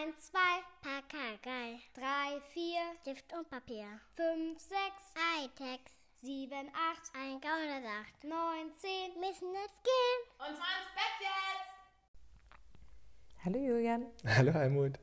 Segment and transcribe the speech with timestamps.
[0.00, 0.38] 1, 2,
[0.80, 1.78] Pakagei.
[1.92, 2.62] 3, 4,
[3.02, 3.84] Stift und Papier.
[4.14, 4.72] 5, 6,
[5.14, 5.80] Hightech.
[6.22, 8.24] 7, 8, ein Gaunersacht.
[8.24, 8.32] 9,
[8.78, 10.20] 10, müssen jetzt gehen.
[10.38, 11.70] Und zwar ins Bett jetzt!
[13.44, 14.06] Hallo Julian.
[14.26, 14.98] Hallo Almut.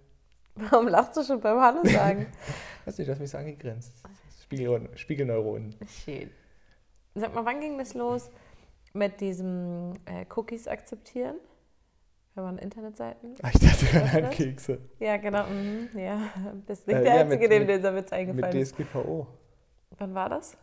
[0.56, 2.32] Warum lachst du schon beim Hallo sagen?
[2.86, 3.94] Weiß nicht, du hast mich so angegrenzt.
[4.42, 5.76] Spiegel, Spiegelneuronen.
[5.88, 6.32] Schön.
[7.14, 8.32] Sag mal, wann ging das los
[8.94, 11.36] mit diesem äh, Cookies akzeptieren?
[12.38, 13.34] Wenn man Internetseiten.
[13.42, 14.30] Ach, ich dachte Was an?
[14.30, 14.80] Kekse.
[15.00, 15.48] Ja, genau.
[15.48, 16.20] Mhm, ja,
[16.68, 18.76] bist nicht Äh, der ja, Einzige, mit- dem mit- dieser Witz Mit eingefallen ist.
[18.76, 19.28] DSGVO.
[19.98, 20.56] Wann war das?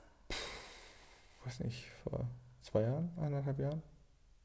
[1.45, 2.21] Weiß nicht, vor
[2.63, 3.83] zwei Jahren, eineinhalb Jahren?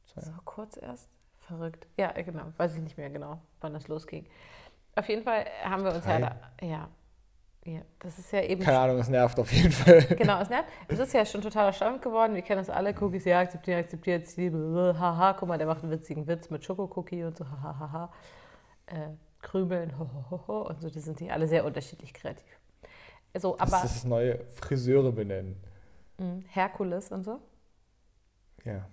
[0.07, 1.07] Zwei So kurz erst.
[1.41, 1.85] Verrückt.
[1.97, 2.45] Ja, genau.
[2.57, 4.25] Weiß ich nicht mehr genau, wann das losging.
[4.95, 6.19] Auf jeden Fall haben wir uns Drei.
[6.19, 6.89] ja, da, ja,
[7.75, 10.01] ja, das ist ja eben Keine Ahnung, es nervt auf jeden Fall.
[10.17, 10.67] Genau, es nervt.
[10.87, 12.33] Es ist ja schon totaler Standard geworden.
[12.35, 12.93] Wir kennen das alle.
[12.99, 14.23] Cookies, ja, akzeptieren, akzeptieren,
[14.99, 15.33] haha.
[15.33, 18.11] Guck mal, der macht einen witzigen Witz mit Schokocookie und so, hahaha.
[18.87, 18.95] Äh,
[19.41, 20.61] Krümeln, ho, ho, ho, ho.
[20.69, 22.45] Und so, die sind die alle sehr unterschiedlich kreativ.
[23.37, 25.55] So, Das aber ist das neue Friseure benennen.
[26.17, 27.39] mh, Herkules und so.
[28.65, 28.87] Ja.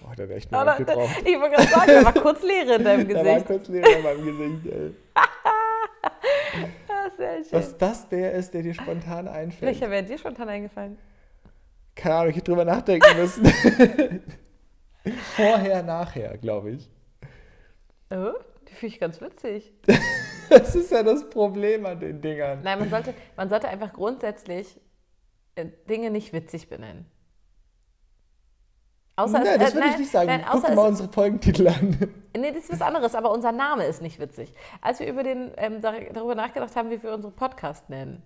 [0.00, 1.10] Boah, der hat echt Oh, nur da, gebraucht.
[1.24, 3.46] ich wollte gerade sagen, da war kurz Leere in deinem Da war Gesicht.
[3.46, 4.94] kurz Leere in meinem Gesicht, ey.
[7.16, 7.52] Sehr schön.
[7.52, 9.62] Was das der ist, der dir spontan einfällt.
[9.62, 10.98] Welcher wäre dir spontan eingefallen?
[11.94, 13.46] Keine Ahnung, ich hätte drüber nachdenken müssen.
[15.36, 16.90] Vorher, nachher, glaube ich.
[18.10, 18.32] Oh,
[18.68, 19.72] die finde ich ganz witzig.
[20.48, 22.60] Das ist ja das Problem an den Dingern.
[22.62, 24.80] Nein, man sollte, man sollte einfach grundsätzlich
[25.56, 27.06] äh, Dinge nicht witzig benennen.
[29.16, 30.26] Außer Nein, es- das äh, würde ich nicht sagen.
[30.26, 31.98] Nein, Guck mal unsere Folgentitel an.
[32.36, 34.52] nee, das ist was anderes, aber unser Name ist nicht witzig.
[34.82, 38.22] Als wir über den, ähm, dar- darüber nachgedacht haben, wie wir unseren Podcast nennen,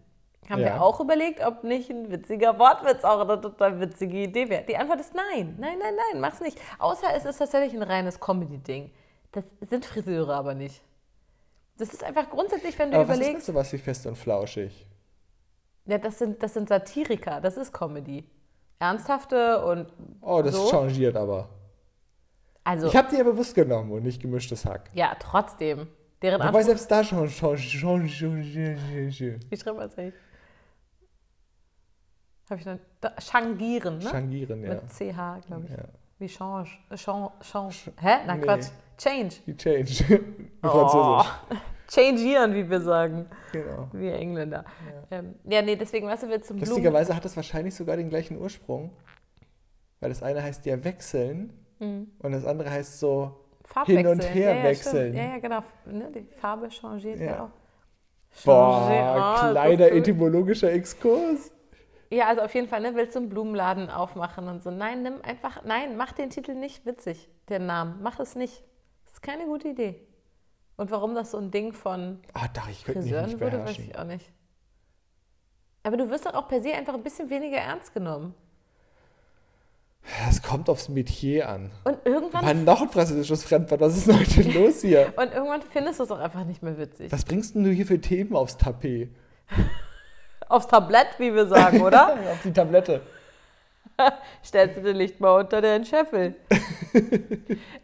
[0.49, 0.67] haben Ja.
[0.75, 4.65] wir auch überlegt, ob nicht ein witziger Wortwitz auch eine total witzige Idee wäre.
[4.65, 5.55] Die Antwort ist nein.
[5.61, 6.59] Nein, nein, nein, mach's nicht.
[6.81, 8.91] Außer es ist tatsächlich ein reines Comedy-Ding.
[9.31, 10.83] Das sind Friseure aber nicht.
[11.79, 13.47] Das ist einfach grundsätzlich, wenn du Aber was ist überlegst.
[13.49, 14.87] mit sowas wie fest und flauschig?
[15.87, 18.25] Ja, das sind, das sind Satiriker, das ist Comedy.
[18.81, 19.87] Ernsthafte und
[20.21, 20.69] Oh, das so.
[20.71, 21.49] changiert aber.
[22.65, 24.91] Also, Ich habe die ja bewusst genommen und nicht gemischtes Hack.
[24.95, 25.87] ja, trotzdem.
[26.23, 27.21] Deren Wobei selbst da schon
[29.49, 30.15] wie schreibt man das eigentlich?
[32.51, 34.11] Habe ich dann, da, changieren, ne?
[34.11, 34.69] Changieren, ja.
[34.75, 35.71] Mit CH, glaube ich.
[35.71, 35.85] ja.
[36.19, 37.93] Wie change, change, change.
[37.99, 38.17] Hä?
[38.27, 38.43] Na Nee.
[38.43, 38.67] Quatsch.
[38.99, 39.37] Change.
[39.47, 39.87] Die Change.
[40.09, 40.69] Wie Oh.
[40.69, 41.33] Französisch.
[41.91, 43.27] Changieren, wie wir sagen.
[43.53, 43.89] Genau.
[43.93, 44.65] Wir Engländer.
[45.11, 46.69] Ja, ähm, ja nee, deswegen, weißt du, wir zum Blumen...
[46.69, 48.93] Lustigerweise hat das wahrscheinlich sogar den gleichen Ursprung.
[49.99, 52.13] Weil das eine heißt ja wechseln Mhm.
[52.19, 53.35] und das andere heißt so
[53.87, 55.15] hin und her ja, ja, wechseln.
[55.15, 55.63] Ja, ja, genau.
[55.87, 57.51] Ne, die Farbe changiert ja, auch.
[58.45, 61.53] Boah, Changer, ah, ist das kleiner etymologischer Exkurs.
[62.11, 64.71] Ja, also auf jeden Fall, ne, willst du einen Blumenladen aufmachen und so.
[64.71, 68.01] Nein, nimm einfach, nein, mach den Titel nicht witzig, den Namen.
[68.03, 68.65] Mach es nicht.
[69.05, 70.07] Das ist keine gute Idee.
[70.81, 73.99] Und warum das so ein Ding von Ah, doch, ich Friseuren nicht wurde, weiß ich
[73.99, 74.33] auch nicht.
[75.83, 78.35] Aber du wirst doch auch per se einfach ein bisschen weniger ernst genommen.
[80.27, 81.71] Es kommt aufs Metier an.
[81.85, 83.79] Und irgendwann, Mann, noch ein französisches Fremdwort.
[83.79, 85.13] Was ist denn heute los hier?
[85.17, 87.13] und irgendwann findest du es auch einfach nicht mehr witzig.
[87.13, 89.11] Was bringst denn du hier für Themen aufs Tapet?
[90.49, 92.15] Aufs Tablett, wie wir sagen, oder?
[92.15, 93.03] Auf die Tablette.
[94.43, 96.37] Stellst du dir Licht mal unter den Scheffel.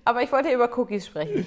[0.02, 1.46] Aber ich wollte über Cookies sprechen.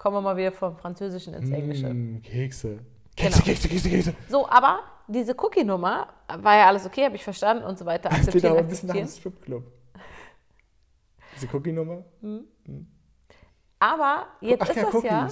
[0.00, 1.92] Kommen wir mal wieder vom Französischen ins Englische.
[1.92, 2.78] Mm, Kekse.
[3.16, 3.36] Genau.
[3.36, 4.14] Kekse, Kekse, Kekse, Kekse.
[4.30, 8.08] So, aber diese Cookie-Nummer war ja alles okay, habe ich verstanden und so weiter.
[8.08, 9.06] Das klingt aber ein bisschen nach einem.
[9.06, 9.62] Stripclub.
[11.36, 12.02] Diese Cookie-Nummer?
[13.78, 15.10] Aber jetzt Ach ist ja, das Cookies.
[15.10, 15.28] ja.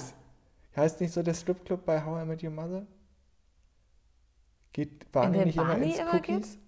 [0.75, 2.85] Heißt nicht so der Stripclub bei How I Met Your Mother?
[4.71, 6.59] Geht Barney nicht immer ins immer Cookies?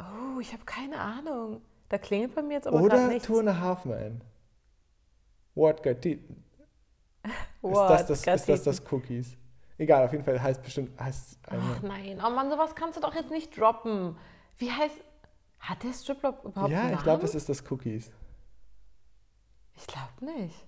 [0.00, 1.62] Oh, ich habe keine Ahnung.
[1.88, 3.28] Da klingelt bei mir jetzt aber Oder nichts.
[3.28, 4.24] Two and a Half Men?
[5.54, 6.04] What got?
[7.60, 9.36] What ist, das das, ist das das Cookies?
[9.78, 13.14] Egal, auf jeden Fall heißt bestimmt heißt Ach nein, oh Mann, sowas kannst du doch
[13.14, 14.16] jetzt nicht droppen.
[14.58, 14.96] Wie heißt.
[15.60, 17.24] Hat der Stripclub überhaupt Ja, einen ich glaube, Namen?
[17.24, 18.10] es ist das Cookies.
[19.76, 20.66] Ich glaube nicht.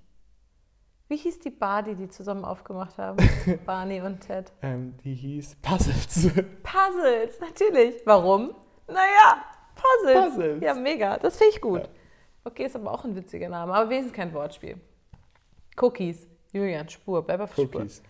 [1.09, 3.19] Wie hieß die Bar, die die zusammen aufgemacht haben?
[3.67, 4.53] Barney und Ted.
[4.63, 6.31] Ähm, die hieß Puzzles.
[6.63, 8.03] Puzzles, natürlich.
[8.07, 8.55] Warum?
[8.87, 9.45] Naja,
[9.75, 10.31] Puzzles.
[10.31, 10.63] Puzzles.
[10.63, 11.19] Ja, mega.
[11.19, 11.83] Das finde ich gut.
[11.83, 11.89] Ja.
[12.45, 14.81] Okay, ist aber auch ein witziger Name, aber wenigstens kein Wortspiel.
[15.81, 16.29] Cookies.
[16.55, 17.65] Julian, Spur, bleib auf Spur.
[17.65, 18.03] Cookies.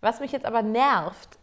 [0.00, 1.38] Was mich jetzt aber nervt,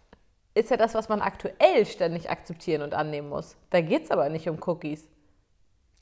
[0.53, 3.57] ist ja das, was man aktuell ständig akzeptieren und annehmen muss.
[3.71, 5.09] Da geht es aber nicht um Cookies.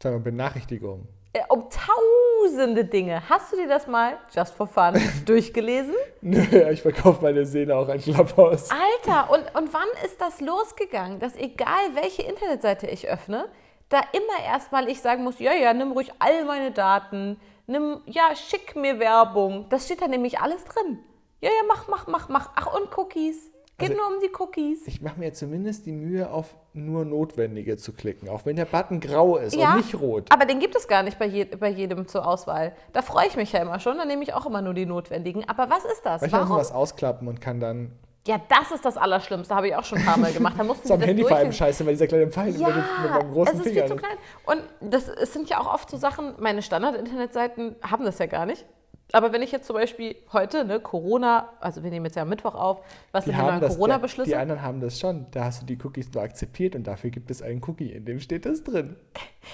[0.02, 1.08] Sagen wir Benachrichtigungen.
[1.32, 3.28] Äh, Um tausende Dinge.
[3.30, 4.94] Hast du dir das mal, just for fun,
[5.26, 5.96] durchgelesen?
[6.22, 8.70] Nö, ich verkaufe meine Seele auch ein Clubhaus.
[8.70, 13.46] Alter, und, und wann ist das losgegangen, dass egal welche Internetseite ich öffne,
[13.90, 18.36] da immer erstmal ich sagen muss, ja, ja, nimm ruhig all meine Daten, nimm, ja,
[18.36, 19.68] schick mir Werbung.
[19.70, 21.00] Das steht da nämlich alles drin.
[21.42, 22.52] Ja, ja, mach, mach, mach, mach.
[22.56, 23.52] Ach, und Cookies.
[23.80, 24.86] Geht Also- nur um die Cookies.
[24.88, 28.30] Ich mache mir zumindest die Mühe, auf nur Notwendige zu klicken.
[28.30, 30.32] Auch wenn der Button grau ist Ja, und nicht rot.
[30.32, 32.76] Aber den gibt es gar nicht bei, je, bei jedem zur Auswahl.
[32.94, 33.98] Da freue ich mich ja immer schon.
[33.98, 35.48] Dann nehme ich auch immer nur die notwendigen.
[35.50, 36.22] Aber was ist das?
[36.22, 36.62] Manchmal muss man Warum?
[36.62, 37.92] was ausklappen und kann dann
[38.26, 39.54] Ja, das ist das Allerschlimmste.
[39.54, 40.56] Habe ich auch schon ein paar Mal gemacht.
[40.58, 43.32] Da mussten so am Handy vor allem scheiße, weil dieser kleine Pfeil Ja, mit, meinem
[43.34, 43.88] großen es ist Finger.
[43.88, 44.18] viel zu klein.
[44.46, 48.46] Und das es sind ja auch oft so Sachen, meine Standard-Internetseiten haben das ja gar
[48.46, 48.66] nicht.
[49.12, 52.56] Aber wenn ich jetzt zum Beispiel heute, ne, Corona, also wir nehmen jetzt ja Mittwoch
[52.56, 52.80] auf,
[53.12, 54.30] was Die sind die neuen Corona-Beschlüsse?
[54.30, 55.28] die anderen haben das schon.
[55.32, 58.20] Da hast du die Cookies nur akzeptiert und dafür gibt es einen Cookie, in dem
[58.22, 58.96] steht das drin.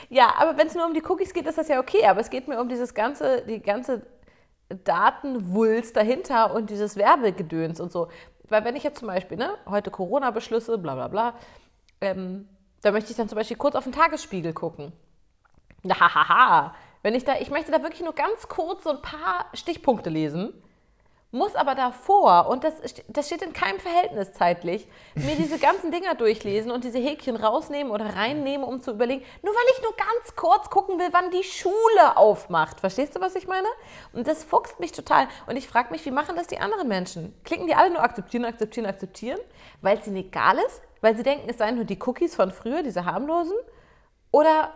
[0.09, 2.05] Ja, aber wenn es nur um die Cookies geht, ist das ja okay.
[2.05, 4.03] Aber es geht mir um dieses ganze, die ganze
[4.83, 8.07] Datenwulst dahinter und dieses Werbegedöns und so.
[8.49, 11.33] Weil wenn ich jetzt zum Beispiel, ne, heute Corona-Beschlüsse, bla bla bla,
[12.01, 12.47] ähm,
[12.81, 14.93] da möchte ich dann zum Beispiel kurz auf den Tagesspiegel gucken.
[15.87, 16.73] Hahaha.
[17.01, 20.53] Wenn ich da, ich möchte da wirklich nur ganz kurz so ein paar Stichpunkte lesen,
[21.31, 22.73] muss aber davor, und das,
[23.07, 27.91] das steht in keinem Verhältnis zeitlich, mir diese ganzen Dinger durchlesen und diese Häkchen rausnehmen
[27.91, 31.43] oder reinnehmen, um zu überlegen, nur weil ich nur ganz kurz gucken will, wann die
[31.43, 32.79] Schule aufmacht.
[32.79, 33.67] Verstehst du, was ich meine?
[34.11, 35.27] Und das fuchst mich total.
[35.45, 37.35] Und ich frage mich, wie machen das die anderen Menschen?
[37.43, 39.39] Klicken die alle nur akzeptieren, akzeptieren, akzeptieren,
[39.81, 40.81] weil es ihnen egal ist?
[41.01, 43.55] Weil sie denken, es seien nur die Cookies von früher, diese harmlosen?
[44.31, 44.73] Oder,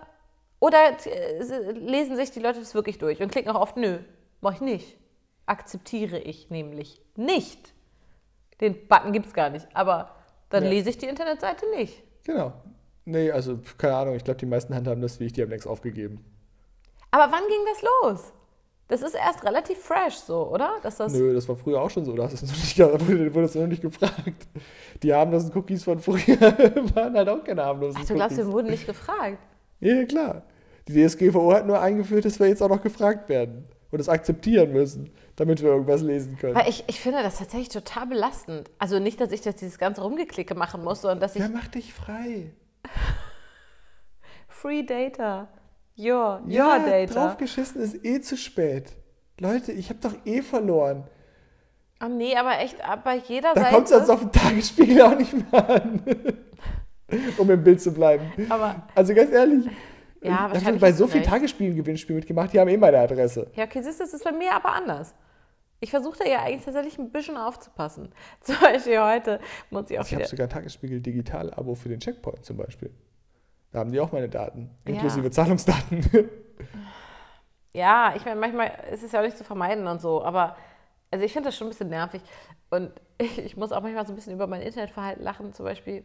[0.59, 3.99] oder äh, lesen sich die Leute das wirklich durch und klicken auch auf Nö,
[4.39, 5.02] mach ich nicht.
[5.45, 7.73] Akzeptiere ich nämlich nicht.
[8.61, 10.11] Den Button gibt es gar nicht, aber
[10.49, 10.69] dann Ja.
[10.69, 12.01] lese ich die Internetseite nicht.
[12.23, 12.53] Genau.
[13.05, 14.15] Nee, also keine Ahnung.
[14.15, 16.23] Ich glaube, die meisten handhaben das, wie ich die am längst aufgegeben.
[17.11, 18.33] Aber wann ging das los?
[18.87, 20.75] Das ist erst relativ fresh so, oder?
[20.83, 22.13] Dass das Nö, das war früher auch schon so.
[22.13, 22.79] Da hast du nicht,
[23.33, 24.47] wurde es noch nicht gefragt.
[25.01, 26.39] Die harmlosen Cookies von früher
[26.95, 28.47] waren halt auch keine harmlosen Ach, du glaubst, Cookies.
[28.47, 29.39] wir wurden nicht gefragt.
[29.79, 30.43] Ja, klar.
[30.87, 34.71] Die DSGVO hat nur eingeführt, dass wir jetzt auch noch gefragt werden und es akzeptieren
[34.73, 36.55] müssen, damit wir irgendwas lesen können.
[36.55, 38.69] Weil ich, ich finde das tatsächlich total belastend.
[38.79, 41.75] Also nicht, dass ich jetzt dieses ganze Rumgeklicke machen muss, sondern dass ich Wer macht
[41.75, 42.51] dich frei?
[44.47, 45.47] Free Data.
[45.97, 47.13] Your, your Ja, Data.
[47.13, 48.93] draufgeschissen ist eh zu spät.
[49.39, 51.03] Leute, ich habe doch eh verloren.
[52.03, 53.75] Oh nee, aber echt, bei jeder Da Seite.
[53.75, 56.03] kommt es jetzt auf den Tagesspiegel auch nicht mehr an.
[57.37, 58.25] um im Bild zu bleiben.
[58.49, 59.65] aber Also ganz ehrlich.
[60.23, 61.29] Ja, ich habe bei so vielen recht.
[61.31, 63.51] Tagesspielen-Gewinnspielen mitgemacht, die haben eh meine Adresse.
[63.55, 65.13] Ja, okay, siehst du, das ist bei mir aber anders.
[65.79, 68.09] Ich versuche da ja eigentlich tatsächlich ein bisschen aufzupassen.
[68.41, 69.39] Zum Beispiel heute
[69.69, 72.91] muss ich auch Ich habe sogar Tagesspiegel Digital-Abo für den Checkpoint zum Beispiel.
[73.71, 74.93] Da haben die auch meine Daten, Ja.
[74.93, 76.05] inklusive Zahlungsdaten.
[77.75, 80.55] Ja, ich meine, manchmal ist es ja auch nicht zu vermeiden und so, aber
[81.09, 82.21] also ich finde das schon ein bisschen nervig.
[82.69, 85.53] Und ich, ich muss auch manchmal so ein bisschen über mein Internetverhalten lachen.
[85.53, 86.03] Zum Beispiel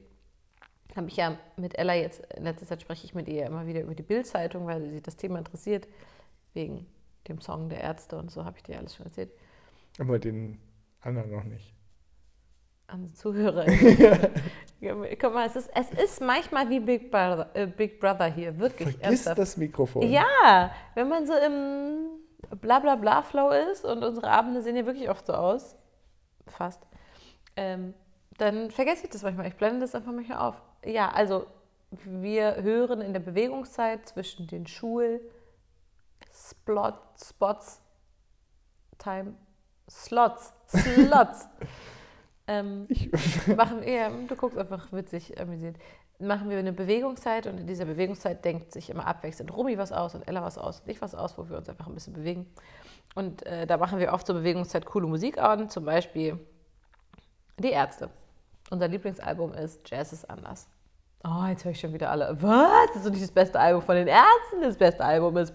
[0.99, 3.81] habe ich ja mit Ella jetzt, in letzter Zeit spreche ich mit ihr immer wieder
[3.81, 5.89] über die Bild-Zeitung, weil sie das Thema interessiert,
[6.53, 6.87] wegen
[7.29, 9.31] dem Song der Ärzte und so, habe ich dir alles schon erzählt.
[9.99, 10.59] Aber den
[11.01, 11.73] anderen noch nicht.
[12.89, 13.67] an Zuhörer.
[15.21, 18.91] Guck mal, es ist, es ist manchmal wie Big Brother, äh, Big Brother hier, wirklich
[18.91, 19.39] Vergiss ernsthaft.
[19.39, 20.09] das Mikrofon.
[20.11, 22.09] Ja, wenn man so im
[22.61, 25.77] Blablabla-Flow ist und unsere Abende sehen ja wirklich oft so aus,
[26.47, 26.81] fast,
[27.57, 27.95] ähm,
[28.39, 29.49] dann vergesse ich das manchmal.
[29.49, 30.63] Ich blende das einfach manchmal auf.
[30.85, 31.47] Ja, also
[31.91, 35.21] wir hören in der Bewegungszeit zwischen den Schul,
[36.33, 37.81] Splot, Spots,
[38.99, 39.35] Time,
[39.89, 41.49] Slots, Slots.
[42.47, 42.87] ähm,
[43.57, 45.77] machen wir, du guckst einfach witzig amüsiert,
[46.19, 50.15] machen wir eine Bewegungszeit und in dieser Bewegungszeit denkt sich immer abwechselnd Rumi was aus
[50.15, 52.47] und Ella was aus und ich was aus, wo wir uns einfach ein bisschen bewegen.
[53.15, 56.39] Und äh, da machen wir oft zur Bewegungszeit coole Musik an, zum Beispiel
[57.59, 58.11] die Ärzte.
[58.71, 60.69] Unser Lieblingsalbum ist Jazz ist anders.
[61.25, 62.41] Oh, jetzt höre ich schon wieder alle.
[62.41, 62.89] Was?
[62.89, 64.63] Das ist doch nicht das beste Album von den Ärzten.
[64.63, 65.53] Das beste Album ist.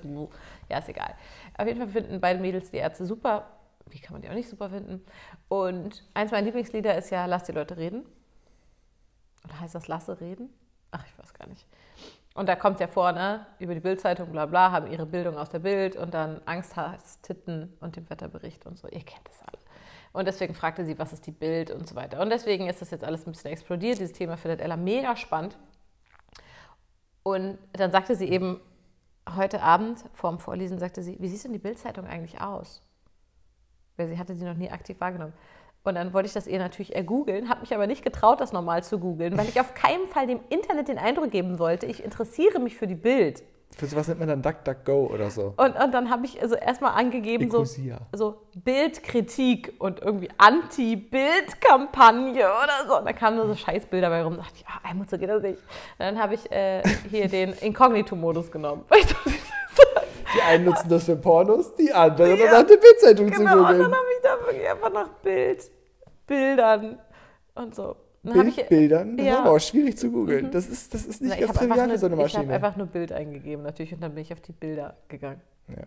[0.69, 1.15] Ja, ist egal.
[1.57, 3.47] Auf jeden Fall finden beide Mädels die Ärzte super.
[3.89, 5.05] Wie kann man die auch nicht super finden?
[5.47, 8.05] Und eins meiner Lieblingslieder ist ja Lass die Leute reden.
[9.45, 10.49] Oder heißt das Lasse reden?
[10.91, 11.65] Ach, ich weiß gar nicht.
[12.33, 15.59] Und da kommt ja vorne über die Bildzeitung, bla bla, haben ihre Bildung aus der
[15.59, 18.87] Bild und dann Angst, Hass, Titten und dem Wetterbericht und so.
[18.87, 19.62] Ihr kennt das alle.
[20.13, 22.21] Und deswegen fragte sie, was ist die Bild und so weiter.
[22.21, 23.99] Und deswegen ist das jetzt alles ein bisschen explodiert.
[23.99, 25.57] Dieses Thema findet Ella mega spannend.
[27.23, 28.61] Und dann sagte sie eben
[29.35, 32.81] heute Abend vorm Vorlesen, sagte sie, wie sieht denn die Bildzeitung eigentlich aus?
[33.97, 35.33] Weil sie hatte sie noch nie aktiv wahrgenommen.
[35.83, 38.83] Und dann wollte ich das ihr natürlich ergoogeln, habe mich aber nicht getraut, das normal
[38.83, 42.59] zu googeln, weil ich auf keinen Fall dem Internet den Eindruck geben wollte, ich interessiere
[42.59, 43.43] mich für die Bild.
[43.75, 45.53] Für sowas nennt man dann DuckDuckGo oder so.
[45.57, 47.97] Und, und dann habe ich also erstmal angegeben, so, Ecosia.
[48.13, 52.97] so Bildkritik und irgendwie Anti-Bild-Kampagne oder so.
[52.99, 54.35] Und da kamen so Scheißbilder bei rum.
[54.37, 55.57] Da dachte ich, ah, Almut, so geht das nicht.
[55.57, 58.83] Und dann habe ich äh, hier den Inkognito-Modus genommen.
[60.35, 62.53] Die einen nutzen das für Pornos, die anderen, Ja.
[62.53, 63.79] nach der Bildzeitung zu Genau, und googeln.
[63.81, 65.69] dann habe ich da wirklich einfach nach Bild,
[66.25, 66.97] Bildern
[67.53, 67.95] und so.
[68.25, 69.33] Ich, Bildbildern, das ja.
[69.33, 70.49] ist aber auch schwierig zu googeln.
[70.51, 72.15] Das, ist, das ist nicht Na, ich ganz habe einfach, trivial nur- für so eine
[72.15, 72.53] ich hab Maschine.
[72.53, 75.41] einfach nur Bild eingegeben natürlich und dann bin ich auf die Bilder gegangen.
[75.67, 75.83] Ja.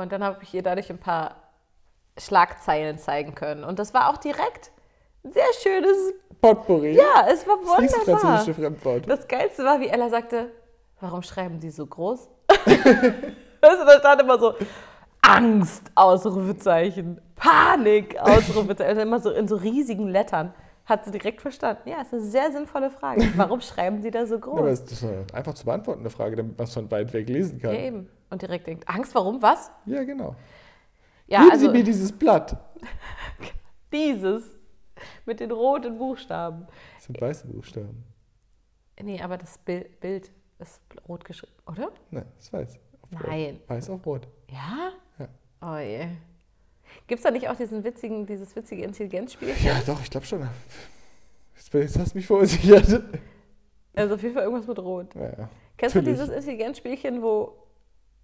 [0.00, 1.34] Und dann habe ich ihr dadurch ein paar
[2.18, 3.64] Schlagzeilen zeigen können.
[3.64, 4.70] Und das war auch direkt
[5.24, 6.92] ein sehr schönes, Potpourri.
[6.92, 8.20] ja, es war das wunderbar.
[8.20, 9.08] französische Fremdwort.
[9.08, 10.52] Das Geilste war, wie Ella sagte,
[11.00, 12.28] warum schreiben die so groß?
[12.64, 12.74] du,
[13.60, 14.54] da stand immer so
[15.22, 20.54] Angst, Ausrufezeichen, Panik, Ausrufezeichen, also immer so in so riesigen Lettern.
[20.86, 21.88] Hat sie direkt verstanden.
[21.88, 23.28] Ja, ist eine sehr sinnvolle Frage.
[23.36, 24.82] Warum schreiben die da so Ja, aber groß?
[24.84, 27.74] das ist eine einfach zu beantwortende Frage, damit man es von weit weg lesen kann.
[27.74, 28.08] Ja, eben.
[28.30, 29.70] Und direkt denkt, Angst, warum, was?
[29.84, 30.36] Ja, genau.
[31.26, 32.56] Ja, Geben also Sie mir dieses Blatt.
[33.92, 34.56] dieses
[35.24, 36.66] mit den roten Buchstaben.
[36.94, 38.04] Das sind weiße Buchstaben.
[39.02, 41.90] Nee, aber das Bild, Bild ist rot geschrieben, oder?
[42.10, 42.78] Nein, das ist weiß.
[43.02, 43.26] Auf Rot.
[43.28, 43.60] Nein.
[43.66, 44.28] Weiß auf Rot.
[44.50, 44.92] Ja?
[45.18, 45.28] Ja.
[45.60, 46.06] Oh je.
[47.06, 49.50] Gibt es da nicht auch diesen witzigen, dieses witzige Intelligenzspiel?
[49.62, 50.48] Ja, doch, ich glaube schon.
[51.72, 53.02] Jetzt, hast du mich verunsichert.
[53.94, 55.14] Also auf jeden Fall irgendwas mit Rot.
[55.14, 55.48] Ja.
[55.76, 56.18] Kennst Natürlich.
[56.18, 57.54] du dieses Intelligenzspielchen, wo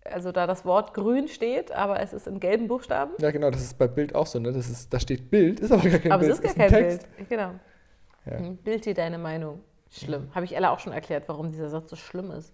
[0.04, 3.12] also da das Wort grün steht, aber es ist in gelben Buchstaben?
[3.18, 4.38] ja, genau, das ist bei Bild auch so.
[4.38, 4.52] Ne?
[4.52, 6.32] Das ist, da steht Bild, ist aber gar kein aber Bild.
[6.32, 7.16] es ist gar ein kein Text.
[7.16, 7.28] Bild.
[7.28, 7.52] Genau.
[8.26, 8.38] Ja.
[8.38, 9.60] Hm, Bild dir deine Meinung.
[9.90, 10.28] Schlimm.
[10.34, 12.52] Habe ich Ella auch schon erklärt, warum dieser Satz so schlimm ist.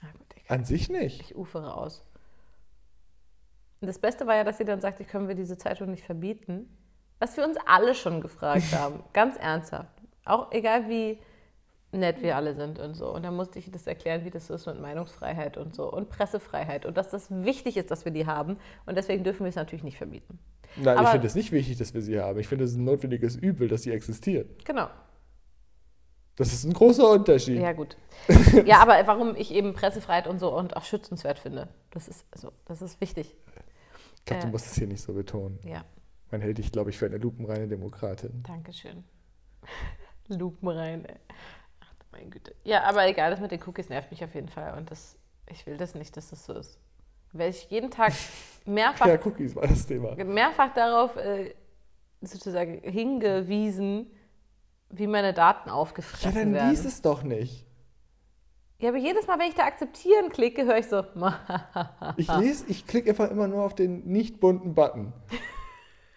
[0.00, 1.20] Na gut, ich, An sich nicht.
[1.20, 2.04] ich ufere aus.
[3.84, 6.74] Und das Beste war ja, dass sie dann sagte, können wir diese Zeitung nicht verbieten?
[7.18, 9.04] Was wir uns alle schon gefragt haben.
[9.12, 9.92] Ganz ernsthaft.
[10.24, 11.18] Auch egal wie
[11.92, 13.12] nett wir alle sind und so.
[13.14, 16.86] Und dann musste ich das erklären, wie das ist mit Meinungsfreiheit und so und Pressefreiheit
[16.86, 18.56] und dass das wichtig ist, dass wir die haben.
[18.86, 20.38] Und deswegen dürfen wir es natürlich nicht verbieten.
[20.76, 22.38] Nein, Aber- ich finde es nicht wichtig, dass wir sie haben.
[22.40, 24.48] Ich finde, es ein notwendiges Übel, dass sie existieren.
[24.64, 24.88] Genau.
[26.36, 27.60] Das ist ein großer Unterschied.
[27.60, 27.98] Ja, gut.
[28.64, 31.68] Ja, aber warum ich eben Pressefreiheit und so und auch schützenswert finde.
[31.90, 33.36] Das ist, also, das ist wichtig.
[34.24, 34.50] Ich glaube, du Äh.
[34.52, 35.58] musst es hier nicht so betonen.
[35.64, 35.84] Ja,
[36.30, 38.42] Man hält dich, glaube ich, für eine lupenreine Demokratin.
[38.42, 39.04] Dankeschön.
[40.28, 41.16] Lupen rein, ey.
[41.80, 42.54] Ach du meine Güte.
[42.64, 44.78] Ja, aber egal, das mit den Cookies nervt mich auf jeden Fall.
[44.78, 45.18] Und das,
[45.50, 46.78] ich will das nicht, dass das so ist.
[47.32, 48.14] Werde ich jeden Tag
[48.64, 50.14] mehrfach, Ja, Cookies war das Thema.
[50.24, 51.54] mehrfach darauf äh,
[52.22, 54.10] sozusagen hingewiesen,
[54.88, 56.70] wie meine Daten Ja, aufgefressen dann werden.
[56.70, 57.63] lies es doch nicht.
[58.84, 61.02] Ja, aber jedes Mal, wenn ich da akzeptieren klicke, höre ich so,
[62.18, 65.14] Ich lese, ich klicke einfach immer nur auf den nicht bunten Button.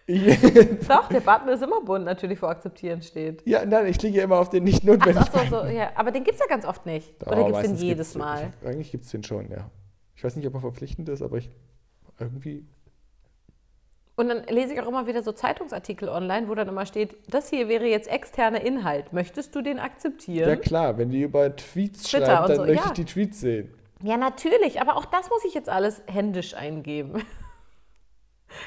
[0.85, 3.41] Doch, der Button ist immer bunt, natürlich, wo akzeptieren steht.
[3.47, 5.91] ja, nein, ich klicke immer auf den nicht Ach, notwendig so, ach so, so, ja.
[5.95, 7.25] Aber den gibt es ja ganz oft nicht.
[7.25, 8.15] Oder gibt es den jedes.
[8.15, 8.51] Mal?
[8.61, 9.71] Ich, eigentlich gibt es den schon, ja.
[10.15, 11.49] Ich weiß nicht, ob er verpflichtend ist, aber ich
[12.19, 12.65] irgendwie.
[14.19, 17.51] Und dann lese ich auch immer wieder so Zeitungsartikel online, wo dann immer steht, das
[17.51, 19.13] hier wäre jetzt externer Inhalt.
[19.13, 20.49] Möchtest du den akzeptieren?
[20.49, 22.85] Ja klar, wenn die über Tweets Twitter schreiben, dann so, möchte ja.
[22.87, 23.73] ich die Tweets sehen.
[24.01, 27.23] Ja, natürlich, aber auch das muss ich jetzt alles händisch eingeben.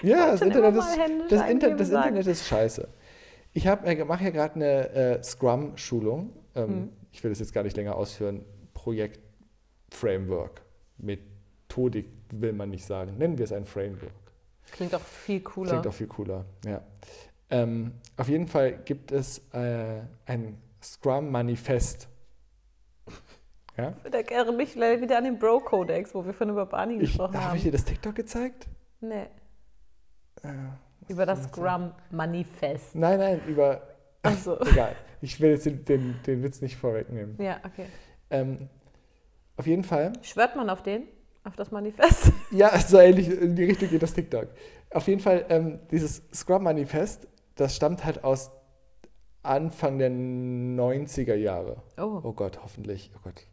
[0.02, 0.98] Ja, das Internet, ist,
[1.30, 1.88] das, Inter das.
[1.88, 2.86] Internet ist scheiße.
[3.54, 6.34] Ich äh, mache ja gerade eine äh, Scrum-Schulung.
[6.54, 6.88] Ähm, Hm.
[7.12, 8.44] Ich will das jetzt gar nicht länger ausführen.
[8.74, 9.20] Projekt
[9.90, 10.60] Framework.
[10.98, 13.16] Methodik will man nicht sagen.
[13.16, 14.12] Nennen wir es ein Framework.
[14.80, 15.70] Klingt auch viel cooler.
[15.72, 16.80] Klingt auch viel cooler, ja.
[17.50, 22.08] Ähm, auf jeden Fall gibt es äh, ein Scrum-Manifest.
[23.76, 23.92] Ja?
[24.10, 27.44] Da erinnere mich wieder an den Bro-Codex, wo wir von über Barney Ich, gesprochen habe
[27.48, 27.56] haben.
[27.58, 28.68] ich dir das TikTok gezeigt?
[29.02, 29.26] nee,
[30.42, 30.48] Äh,
[31.08, 32.94] über das Scrum-Manifest.
[32.94, 33.82] nein, nein, über.
[34.22, 34.58] Achso.
[34.62, 34.96] Egal.
[35.20, 37.36] Ich will jetzt den, den, den Witz nicht vorwegnehmen.
[37.38, 37.84] Ja, okay.
[38.30, 38.70] Ähm,
[39.58, 40.14] auf jeden Fall.
[40.22, 41.02] Schwört man auf den?
[41.44, 42.32] Auf das Manifest?
[42.50, 44.48] Ja, so ähnlich in die Richtung geht das TikTok.
[44.90, 48.50] Auf jeden Fall, ähm, dieses Scrum-Manifest, das stammt halt aus
[49.42, 51.82] Anfang der 90er Jahre.
[51.96, 52.20] Oh.
[52.24, 53.12] Oh Gott, hoffentlich.
[53.16, 53.46] Oh Gott.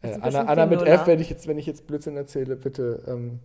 [0.00, 0.82] Äh, Anna, Anna mit.
[0.82, 3.02] F, wenn ich jetzt, wenn ich jetzt Blödsinn erzähle, bitte.
[3.06, 3.40] Ähm,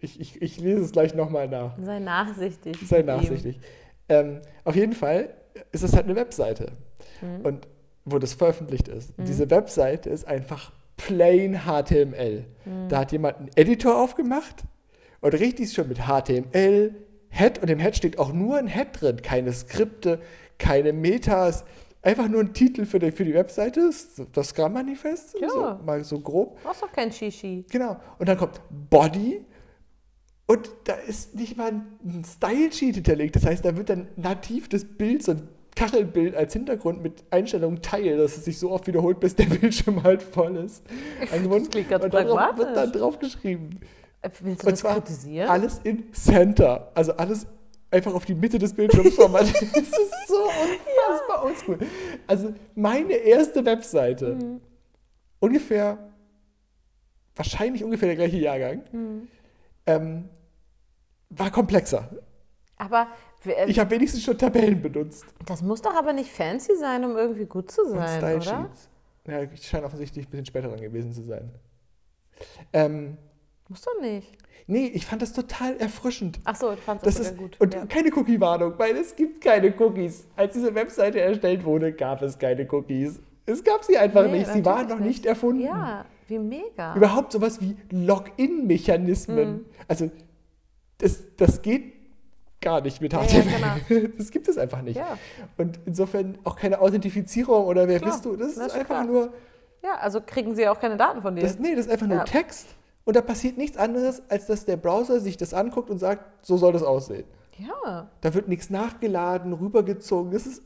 [0.00, 1.76] ich, ich, ich lese es gleich nochmal nach.
[1.80, 2.76] Sei nachsichtig.
[2.86, 3.60] Sei nachsichtig.
[4.08, 5.34] Ähm, auf jeden Fall
[5.72, 6.72] ist es halt eine Webseite.
[7.20, 7.44] Mhm.
[7.44, 7.68] Und
[8.04, 9.12] wo das veröffentlicht ist.
[9.18, 10.72] Diese Webseite ist einfach
[11.06, 12.44] plain HTML.
[12.64, 12.88] Mhm.
[12.88, 14.64] Da hat jemand einen Editor aufgemacht
[15.20, 16.94] und richtig schon mit HTML,
[17.30, 19.22] Head und im Head steht auch nur ein Head drin.
[19.22, 20.20] Keine Skripte,
[20.58, 21.64] keine Metas.
[22.02, 23.90] Einfach nur ein Titel für die, für die Webseite,
[24.32, 25.48] das Scrum-Manifest, Ja.
[25.50, 26.58] so, mal so grob.
[26.62, 27.64] Brauchst doch kein Shishi.
[27.70, 27.96] Genau.
[28.18, 29.44] Und dann kommt Body
[30.46, 33.36] und da ist nicht mal ein Style-Sheet hinterlegt.
[33.36, 37.80] Das heißt, da wird dann nativ das Bild, so ein Kachelbild als Hintergrund mit Einstellungen
[37.82, 40.84] teilen, dass es sich so oft wiederholt, bis der Bildschirm halt voll ist.
[41.32, 41.70] Eingebunden.
[41.70, 43.80] klingt ganz und darauf wird dann drauf geschrieben.
[44.22, 45.48] Äh, Willst du Und das zwar kritisieren?
[45.48, 46.90] alles in Center.
[46.94, 47.46] Also alles
[47.90, 49.62] einfach auf die Mitte des Bildschirms formatiert.
[49.74, 51.78] das ist so unfassbar oldschool.
[52.26, 54.60] Also meine erste Webseite, Mhm.
[55.40, 55.98] ungefähr
[57.36, 59.28] wahrscheinlich ungefähr der gleiche Jahrgang, Mhm.
[59.86, 60.28] ähm,
[61.30, 62.08] war komplexer.
[62.76, 63.08] Aber
[63.66, 65.24] Ich habe wenigstens schon Tabellen benutzt.
[65.46, 68.42] das muss doch aber nicht fancy sein, um irgendwie gut zu Und sein, Style oder?
[68.68, 68.88] Sheets.
[69.26, 71.50] Ja, ich scheine offensichtlich ein bisschen später dran gewesen zu sein.
[72.72, 73.16] Ähm,
[73.68, 74.28] Muss doch nicht.
[74.66, 76.40] nee, ich fand das total erfrischend.
[76.44, 77.58] Ach so, du fandst Das das ist, gut.
[77.60, 77.86] und ja.
[77.86, 80.26] keine Cookie-Warnung, weil es gibt keine Cookies.
[80.36, 83.20] Als diese Webseite erstellt wurde, gab es keine Cookies.
[83.46, 84.52] Es gab sie einfach Nee, nicht.
[84.52, 85.62] Sie waren noch nicht erfunden.
[85.62, 86.94] Ja, wie mega.
[86.94, 89.52] Überhaupt sowas wie Login-Mechanismen.
[89.52, 89.64] Mhm.
[89.88, 90.10] Also,
[90.98, 91.94] das, das geht
[92.60, 93.44] gar nicht mit HTML.
[93.60, 94.96] ja, Das gibt es einfach nicht.
[94.96, 95.18] Ja.
[95.56, 98.36] Und insofern auch keine Authentifizierung oder wer Klar, bist du.
[98.36, 99.04] Das das ist ist einfach klar.
[99.04, 99.32] nur,
[99.82, 101.42] ja, also kriegen sie auch keine Daten von dir.
[101.42, 102.24] das, nee, das ist einfach nur Ja.
[102.24, 102.68] Text.
[103.04, 106.56] Und da passiert nichts anderes, als dass der Browser sich das anguckt und sagt, so
[106.58, 107.24] soll das aussehen.
[107.56, 110.30] ja, Da wird nichts nachgeladen, rübergezogen.
[110.32, 110.62] Das ist,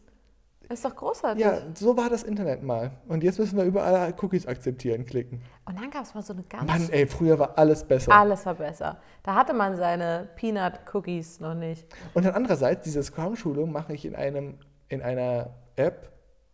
[0.69, 1.43] ist doch großartig.
[1.45, 2.93] ja, so war das Internet mal.
[3.09, 5.43] Und jetzt müssen wir überall Cookies akzeptieren klicken.
[5.65, 6.67] Und dann gab es mal so eine ganz...
[6.67, 8.13] Mann, ey, früher war alles besser.
[8.13, 9.01] Alles war besser.
[9.23, 11.87] Da hatte man seine Peanut-Cookies noch nicht.
[12.15, 16.13] Und dann andererseits, diese Scrum-Schulung mache ich in, einem, in einer App,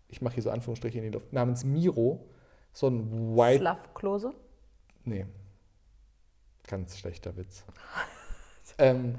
[0.08, 2.28] ich mache hier so Anführungsstriche in die Luft, namens Miro.
[2.72, 3.60] So ein White.
[3.60, 4.32] Slav-Klose.
[5.04, 5.26] Nee.
[6.68, 7.64] Ganz schlechter Witz.
[8.78, 9.16] ähm,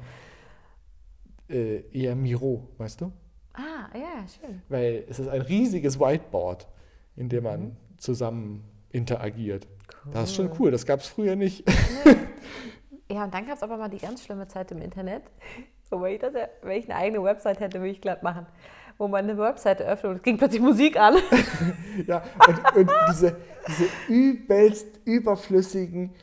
[1.49, 3.11] äh, eher Miro, weißt du?
[3.53, 4.61] Ah, ja, schön.
[4.69, 6.67] Weil es ist ein riesiges Whiteboard,
[7.15, 7.77] in dem man Mhm.
[7.97, 9.67] zusammen interagiert.
[10.11, 11.63] Das ist schon cool, das gab es früher nicht.
[13.11, 15.23] Ja, und dann gab es aber mal die ganz schlimme Zeit im Internet.
[15.89, 18.45] So, wenn ich, das, wenn ich eine eigene Website hätte, würde ich glatt machen.
[18.97, 21.15] Wo man eine Webseite öffnet und es ging plötzlich Musik an.
[22.07, 23.35] Ja, und, und diese,
[23.67, 26.13] diese übelst überflüssigen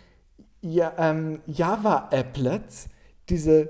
[0.63, 2.89] ja, ähm, Java-Applets,
[3.29, 3.69] diese,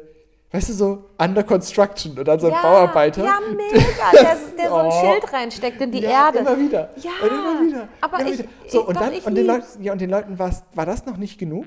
[0.51, 3.25] weißt du, so Under Construction und dann so ein Bauarbeiter.
[3.25, 3.79] Ja, mega.
[4.13, 5.01] Der, der so ein Oh.
[5.01, 6.39] Schild reinsteckt in die ja, Erde.
[6.39, 6.91] Immer wieder.
[6.97, 7.89] Ja, und immer wieder.
[8.01, 8.49] aber immer ich- wieder.
[8.69, 9.47] So, ich- und, doch, dann, und, den.
[9.47, 11.67] Leuten, ja, und den Leuten war das noch nicht genug.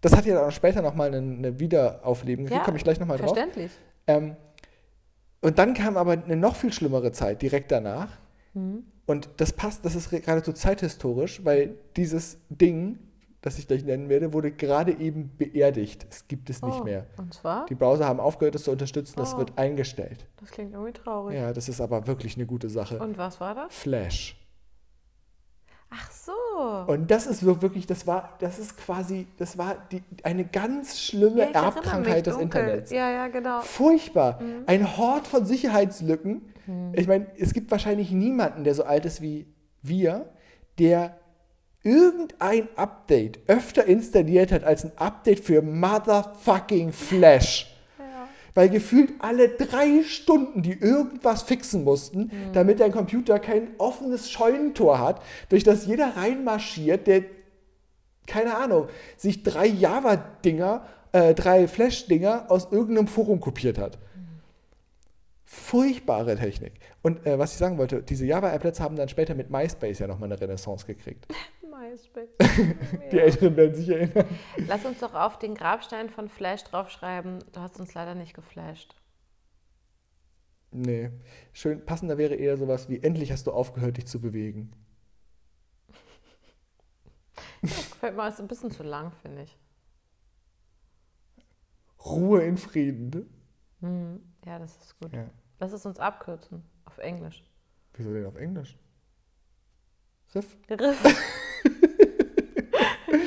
[0.00, 2.98] Das hat ja dann auch später nochmal eine, eine Wiederaufleben gekriegt, Ja, komme ich gleich
[2.98, 3.34] nochmal drauf.
[3.34, 3.70] Verständlich.
[4.06, 4.34] Ähm,
[5.42, 8.08] und dann kam aber eine noch viel schlimmere Zeit direkt danach.
[8.54, 8.84] Mhm.
[9.06, 12.98] Und das passt, das ist geradezu zeithistorisch, weil dieses Ding,
[13.42, 16.06] das ich gleich nennen werde, wurde gerade eben beerdigt.
[16.10, 17.06] Es gibt es nicht Oh, mehr.
[17.16, 17.66] Und zwar?
[17.66, 19.38] Die Browser haben aufgehört, es zu unterstützen, das Oh.
[19.38, 20.26] wird eingestellt.
[20.40, 21.36] Das klingt irgendwie traurig.
[21.36, 22.98] Ja, das ist aber wirklich eine gute Sache.
[22.98, 23.74] Und was war das?
[23.74, 24.36] Flash.
[25.92, 26.32] Ach so.
[26.92, 31.00] Und das ist wir- wirklich, das war, das ist quasi, das war die, eine ganz
[31.00, 32.60] schlimme Ja, Erbkrankheit des dunkel.
[32.60, 32.90] Internets.
[32.92, 33.60] Ja, ja, genau.
[33.62, 34.40] Furchtbar.
[34.66, 36.42] Ein Hort von Sicherheitslücken.
[36.92, 40.32] Ich meine, es gibt wahrscheinlich niemanden, der so alt ist wie wir,
[40.78, 41.18] der
[41.82, 47.66] irgendein Update öfter installiert hat als ein Update für motherfucking Flash.
[48.54, 54.98] Weil gefühlt alle drei Stunden die irgendwas fixen mussten, damit dein Computer kein offenes Scheunentor
[54.98, 57.22] hat, durch das jeder reinmarschiert, der,
[58.26, 63.98] keine Ahnung, sich drei Java-Dinger, äh, drei Flash-Dinger aus irgendeinem Forum kopiert hat.
[65.44, 66.72] Furchtbare Technik.
[67.02, 70.30] Und äh, was ich sagen wollte, diese Java-Applets haben dann später mit MySpace ja nochmal
[70.30, 71.26] eine Renaissance gekriegt.
[71.90, 72.30] MySpace.
[73.12, 74.26] Die Älteren werden sich erinnern.
[74.56, 77.44] Lass uns doch auf den Grabstein von Flash draufschreiben.
[77.52, 78.94] Du hast uns leider nicht geflasht.
[80.72, 81.10] Nee.
[81.52, 84.72] Schön, passender wäre eher sowas wie, endlich hast du aufgehört, dich zu bewegen.
[87.62, 89.58] Das gefällt mir, ist ein bisschen zu lang, finde ich.
[92.04, 93.28] Ruhe in Frieden.
[93.80, 94.20] Hm.
[94.46, 95.12] Ja, das ist gut.
[95.12, 95.28] Ja.
[95.58, 97.44] Lass es uns abkürzen auf Englisch.
[97.94, 98.78] Wieso denn auf Englisch?
[100.34, 100.56] Riff?
[100.70, 101.46] Riff.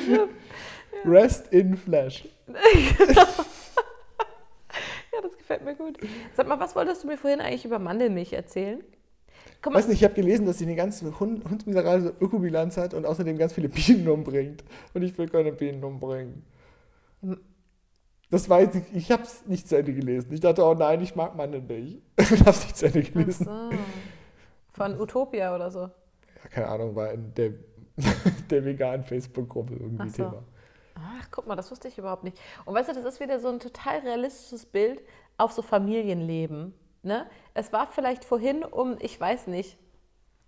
[1.04, 2.28] Rest in Flash.
[5.12, 5.96] Ja, das gefällt mir gut.
[6.36, 8.82] Sag mal, was wolltest du mir vorhin eigentlich über Mandelmilch erzählen?
[9.64, 13.06] Mal, Weiß nicht, ich habe gelesen, dass sie eine ganz Hund hundsmiserable Ökobilanz hat und
[13.06, 14.64] außerdem ganz viele Bienen umbringt.
[14.92, 16.44] Und ich will keine Bienen umbringen.
[18.30, 20.32] Das war jetzt, nicht- ich habe es nicht zu Ende gelesen.
[20.32, 21.98] Ich dachte, oh nein, ich mag Mandelmilch.
[22.18, 23.44] Ich habe es nicht zu Ende gelesen.
[23.44, 23.70] so.
[24.72, 25.80] Von Utopia oder so.
[25.82, 27.52] Ja, keine Ahnung, war in der,
[28.50, 30.16] der veganen Facebook-Gruppe irgendwie Ach so.
[30.24, 30.44] Thema.
[30.96, 32.38] Ach, guck mal, das wusste ich überhaupt nicht.
[32.64, 35.02] Und weißt du, das ist wieder so ein total realistisches Bild
[35.38, 36.72] auf so Familienleben.
[37.02, 37.26] Ne?
[37.52, 39.76] Es war vielleicht vorhin um, ich weiß nicht,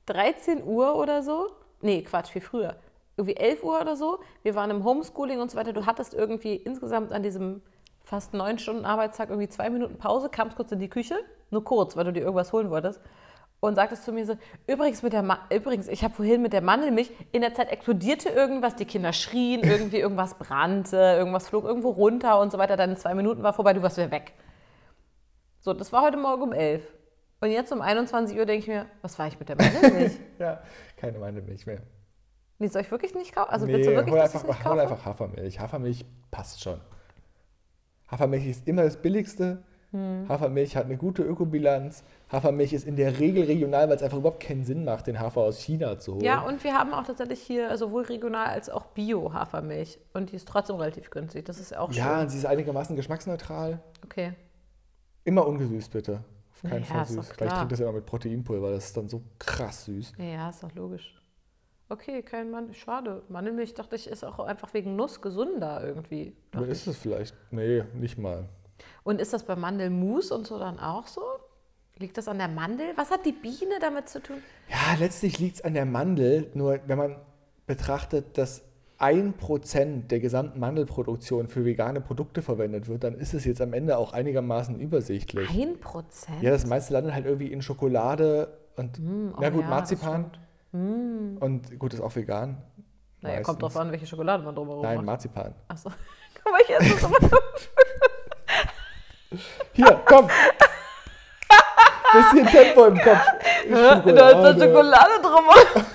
[0.06, 1.50] 13 Uhr oder so.
[1.82, 2.76] Nee, Quatsch, viel früher.
[3.16, 4.20] Irgendwie 11 Uhr oder so.
[4.42, 5.72] Wir waren im Homeschooling und so weiter.
[5.72, 7.62] Du hattest irgendwie insgesamt an diesem
[8.04, 11.16] fast neun Stunden Arbeitstag irgendwie zwei Minuten Pause, kamst kurz in die Küche,
[11.50, 13.00] nur kurz, weil du dir irgendwas holen wolltest.
[13.60, 16.60] Und sagtest zu mir so, übrigens, mit der Ma übrigens ich habe vorhin mit der
[16.60, 21.90] Mandelmilch, in der Zeit explodierte irgendwas, die Kinder schrien, irgendwie irgendwas brannte, irgendwas flog irgendwo
[21.90, 22.76] runter und so weiter.
[22.76, 24.32] Deine zwei Minuten war vorbei, du warst wieder weg.
[25.60, 26.82] So, das war heute Morgen um 11.
[27.40, 30.12] Und jetzt um 21 Uhr denke ich mir, was war ich mit der Mandelmilch?
[30.38, 30.62] Ja,
[30.96, 31.80] keine Mandelmilch mehr.
[32.58, 33.50] Nee, soll ich wirklich nicht kaufen?
[33.50, 34.82] Also nee, willst du wirklich, hol einfach, ich nicht hol kaufe?
[34.82, 35.60] einfach Hafermilch.
[35.60, 36.80] Hafermilch passt schon.
[38.08, 39.62] Hafermilch ist immer das Billigste.
[39.92, 40.28] Hm.
[40.28, 42.02] Hafermilch hat eine gute Ökobilanz.
[42.30, 45.42] Hafermilch ist in der Regel regional, weil es einfach überhaupt keinen Sinn macht, den Hafer
[45.42, 46.24] aus China zu holen.
[46.24, 49.98] Ja, und wir haben auch tatsächlich hier sowohl regional als auch Bio-Hafermilch.
[50.12, 51.44] Und die ist trotzdem relativ günstig.
[51.44, 52.22] Das ist auch ja, schön.
[52.22, 53.80] und sie ist einigermaßen geschmacksneutral.
[54.04, 54.32] Okay.
[55.24, 56.20] Immer ungesüßt, bitte.
[56.52, 57.30] Auf keinen Ja, Fall süß.
[57.30, 57.50] Klar.
[57.50, 60.12] trinke das immer mit Proteinpulver, das ist dann so krass süß.
[60.18, 61.20] Ja, ist doch logisch.
[61.88, 62.74] Okay, kein Mann.
[62.74, 63.22] Schade.
[63.28, 66.34] Mandelmilch dachte ich, ist auch einfach wegen Nuss gesünder irgendwie.
[66.68, 67.34] Ist es vielleicht?
[67.52, 68.48] Nee, nicht mal.
[69.02, 71.22] Und ist das bei Mandelmus und so dann auch so?
[71.98, 72.88] Liegt das an der Mandel?
[72.96, 74.36] Was hat die Biene damit zu tun?
[74.68, 76.50] Ja, letztlich liegt es an der Mandel.
[76.54, 77.16] Nur wenn man
[77.66, 78.62] betrachtet, dass
[78.98, 83.72] ein Prozent der gesamten Mandelproduktion für vegane Produkte verwendet wird, dann ist es jetzt am
[83.72, 85.48] Ende auch einigermaßen übersichtlich.
[85.50, 86.42] Ein Prozent?
[86.42, 90.30] Ja, das meiste landet halt irgendwie in Schokolade und oh na gut, ja, das Marzipan.
[90.72, 92.62] Und gut, ist auch vegan.
[93.22, 93.86] Naja, kommt drauf meistens.
[93.86, 95.06] an, welche Schokolade man drumherum Nein, macht.
[95.06, 95.54] Marzipan.
[95.68, 95.90] Achso.
[96.42, 97.38] Guck mal, ich esse das immer.
[99.72, 100.28] Hier, komm!
[102.12, 103.20] Bisschen Tempo im Kopf.
[103.68, 105.84] Da ist da Schokolade drumherum.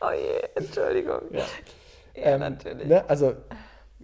[0.00, 1.22] oh je, Entschuldigung.
[1.30, 1.44] Ja.
[2.14, 2.86] Ja, Ähm, natürlich.
[2.86, 3.04] Ne?
[3.08, 3.34] Also,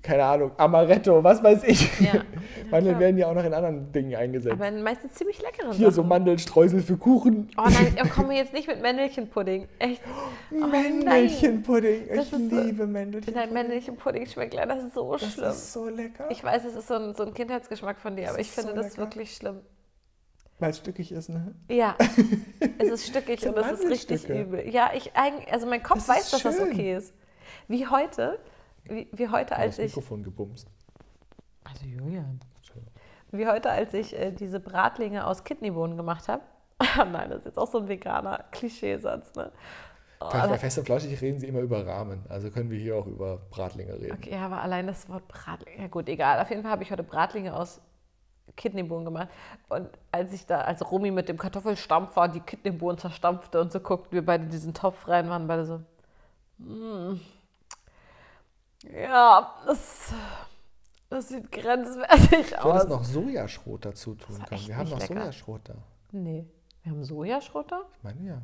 [0.05, 1.99] keine Ahnung, Amaretto, was weiß ich.
[1.99, 2.13] Ja.
[2.71, 4.53] Mandeln werden ja auch noch in anderen Dingen eingesetzt.
[4.53, 6.09] Aber meistens ziemlich leckeren Hier so Sachen.
[6.11, 7.49] Mandelstreusel für Kuchen.
[7.57, 9.67] Oh nein, oh, komm mir jetzt nicht mit Männelchenpudding.
[9.79, 10.03] Echt.
[10.53, 12.09] Oh, Mändelchenpudding.
[12.09, 13.53] Das Ich ist so- liebe Nein, Mändelchen.
[13.53, 15.51] Männelchenpudding schmeckt leider so Das schlimm.
[15.51, 16.27] ist so lecker.
[16.31, 18.71] Ich weiß, es ist so ein, so ein Kindheitsgeschmack von dir, Das aber ich finde
[18.71, 19.61] so das wirklich schlimm.
[20.61, 21.55] Weil es stückig ist, ne?
[21.69, 21.97] Ja,
[22.79, 24.69] es ist stückig So und es ist richtig übel.
[24.69, 27.13] Ja, ich eigentlich, also mein Kopf Das weiß, dass das okay ist.
[27.67, 28.39] Wie heute,
[28.87, 30.69] wie, wie heute, als das ich, Mikrofon gebumst.
[31.65, 32.41] also Julian,
[33.33, 36.43] wie heute, als ich äh, diese Bratlinge aus Kidneybohnen gemacht habe.
[36.97, 39.53] Nein, das ist jetzt auch so ein veganer Klischeesatz, ne?
[40.21, 42.25] Oh, Bei Fest und Flauschig reden sie immer über Rahmen.
[42.29, 44.13] Also können wir hier auch über Bratlinge reden.
[44.13, 46.41] Okay, aber allein das Wort Bratlinge, ja gut, egal.
[46.41, 47.81] Auf jeden Fall habe ich heute Bratlinge aus
[48.57, 49.29] Kidneybohnen gemacht.
[49.69, 54.13] Und als ich da, als Romy mit dem Kartoffelstampfer die Kidneybohnen zerstampfte und so guckten
[54.13, 55.81] wir beide in diesen Topf rein, waren beide so,
[56.59, 57.21] mm,
[58.93, 60.13] ja, das,
[61.09, 62.75] das sieht grenzwertig Du aus.
[62.75, 64.67] hättest noch Sojaschrot dazu tun können.
[64.67, 65.15] Wir haben noch lecker.
[65.15, 65.75] Sojaschrot da.
[66.13, 66.47] Nee,
[66.83, 67.83] wir haben Sojaschrot da?
[67.97, 68.43] Ich meine, ja.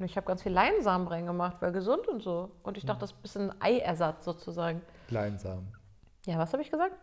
[0.00, 2.52] Ich habe ganz viel Leinsamen reingemacht, weil gesund und so.
[2.62, 4.80] Und ich dachte, das ist ein bisschen Eiersatz sozusagen.
[5.10, 5.72] Leinsamen.
[6.24, 6.94] Ja, was habe ich gesagt?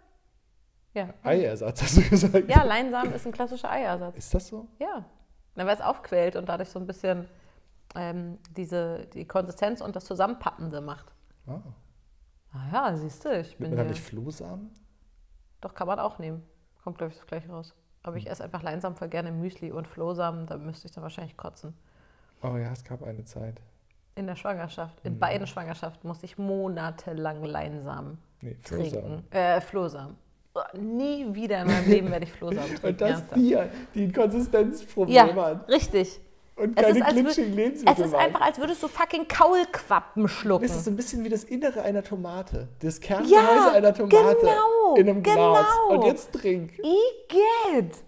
[0.94, 1.10] Ja.
[1.24, 2.50] Eiersatz, hast du gesagt?
[2.50, 4.16] Ja, Leinsamen ist ein klassischer Eiersatz.
[4.18, 4.70] Ist das so?
[4.80, 5.04] Ja.
[5.56, 7.28] Na, weil es aufquält und dadurch so ein bisschen
[7.96, 11.06] ähm, diese, die Konsistenz und das Zusammenpappende macht.
[11.48, 11.60] Ah.
[12.54, 14.72] Ah ja, siehst du, ich bin da hier, nicht Flohsamen?
[15.62, 16.44] Doch, kann man auch nehmen.
[16.84, 17.74] Kommt, glaube ich, das gleich raus.
[18.04, 21.36] Aber ich esse einfach Leinsamen voll gerne Müsli und Flohsamen, da müsste ich dann wahrscheinlich
[21.38, 21.74] kotzen.
[22.44, 23.60] Oh ja, es gab eine Zeit.
[24.16, 25.12] In der Schwangerschaft, Mhm.
[25.14, 28.92] in beiden Schwangerschaften musste ich monatelang Leinsamen Nee, Flohsamen.
[28.92, 29.32] trinken.
[29.32, 30.16] Äh, Flohsamen.
[30.80, 32.88] Nie wieder in meinem Leben werde ich Flohsamen trinken.
[32.88, 33.36] Und das ernsthaft.
[33.36, 33.58] die,
[33.94, 36.22] die ein Konsistenzproblem ja, hat richtig.
[36.56, 38.22] Und Es keine ist, glitschigen Lebensmittel es ist mag.
[38.22, 40.66] einfach, als würdest du fucking Kaulquappen schlucken.
[40.66, 42.70] Es ist so ein bisschen wie das Innere einer Tomate.
[42.80, 45.36] Das Ja, Kerngehäuse einer Tomate genau, in einem Glas.
[45.36, 45.90] genau.
[45.90, 46.72] Und jetzt trink.
[46.80, 48.04] Igitt!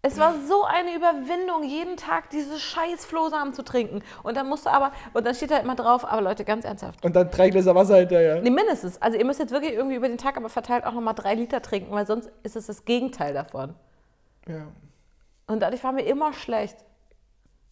[0.00, 4.00] Es war so eine Überwindung, jeden Tag diese scheiß Flohsamen zu trinken.
[4.22, 7.04] Und dann musst du aber, und dann steht da immer drauf, aber Leute, ganz ernsthaft.
[7.04, 8.40] Und dann drei Gläser Wasser hinterher.
[8.40, 9.02] Nee, mindestens.
[9.02, 11.60] Also ihr müsst jetzt wirklich irgendwie über den Tag aber verteilt auch nochmal drei Liter
[11.62, 13.74] trinken, weil sonst ist es das Gegenteil davon.
[14.46, 14.68] Ja.
[15.48, 16.76] Und dadurch war mir immer schlecht.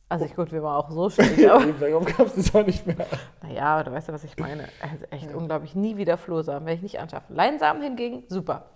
[0.08, 3.06] Also ich, gut, wir waren auch so schlecht, aber gab es auch nicht mehr.
[3.42, 4.68] naja, aber du weißt ja, was ich meine.
[4.80, 7.34] Also echt unglaublich, nie wieder Flohsamen, werde ich nicht anschaffen.
[7.34, 8.70] Leinsamen hingegen, super.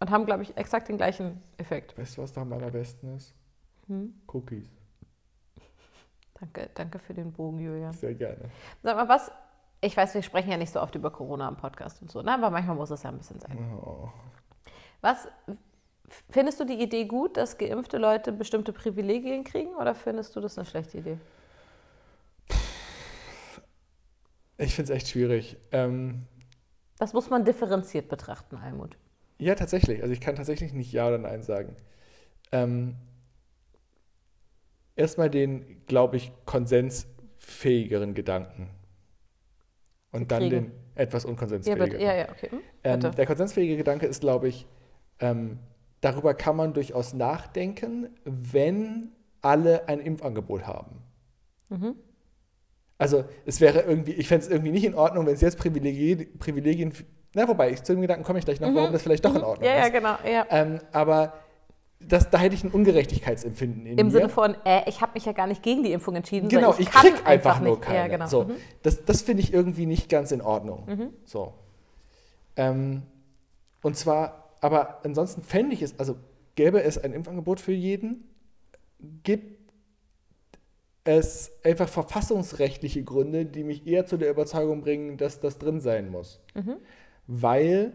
[0.00, 1.98] Und haben, glaube ich, exakt den gleichen Effekt.
[1.98, 3.34] Weißt du, was da am allerbesten ist?
[3.88, 4.14] Hm?
[4.28, 4.68] Cookies.
[6.40, 7.92] Danke, danke für den Bogen, Julian.
[7.92, 8.50] Sehr gerne.
[8.82, 9.30] Sag mal, was,
[9.80, 12.32] ich weiß, wir sprechen ja nicht so oft über Corona im Podcast und so, ne?
[12.32, 13.58] aber manchmal muss es ja ein bisschen sein.
[13.82, 14.08] Oh.
[15.00, 15.28] Was,
[16.30, 20.58] findest du die Idee gut, dass geimpfte Leute bestimmte Privilegien kriegen oder findest du das
[20.58, 21.18] eine schlechte Idee?
[24.56, 25.56] Ich finde es echt schwierig.
[25.72, 26.26] Ähm,
[26.98, 28.96] Das muss man differenziert betrachten, Almut.
[29.38, 30.02] ja, tatsächlich.
[30.02, 31.76] Also ich kann tatsächlich nicht Ja oder Nein sagen.
[32.50, 32.96] Ähm,
[34.96, 38.70] erstmal den, glaube ich, konsensfähigeren Gedanken.
[40.10, 42.00] Und dann den etwas unkonsensfähigeren.
[42.00, 42.50] Ja, ja, okay.
[42.50, 42.60] Hm?
[42.82, 44.66] Ähm, der konsensfähige Gedanke ist, glaube ich,
[45.20, 45.58] ähm,
[46.00, 49.10] darüber kann man durchaus nachdenken, wenn
[49.42, 51.02] alle ein Impfangebot haben.
[51.68, 51.94] Mhm.
[52.98, 56.38] Also es wäre irgendwie, ich fände es irgendwie nicht in Ordnung, wenn es jetzt Privilegien,
[56.38, 56.92] Privilegien,
[57.34, 59.42] na wobei, ich, zu dem Gedanken komme ich gleich noch, warum das vielleicht doch in
[59.42, 59.64] Ordnung Mhm.
[59.74, 59.92] Ja, ja, ist.
[59.92, 60.16] genau.
[60.28, 60.46] Ja.
[60.50, 61.34] Ähm, aber
[62.00, 64.12] das, da hätte ich ein Ungerechtigkeitsempfinden in Im mir.
[64.12, 66.48] Sinne von, äh, ich habe mich ja gar nicht gegen die Impfung entschieden.
[66.48, 67.82] Genau, ich kann krieg einfach nur nicht.
[67.82, 67.98] keine.
[67.98, 68.26] Ja, genau.
[68.26, 68.54] so, Mhm.
[68.82, 71.12] Das, das finde ich irgendwie nicht ganz in Ordnung.
[71.24, 71.54] So.
[72.56, 73.02] Ähm,
[73.82, 76.16] und zwar, aber ansonsten fände ich es, also
[76.54, 78.24] gäbe es ein Impfangebot für jeden,
[79.22, 79.72] gibt
[81.04, 86.10] es einfach verfassungsrechtliche Gründe, die mich eher zu der Überzeugung bringen, dass das drin sein
[86.10, 86.40] muss.
[87.26, 87.92] Weil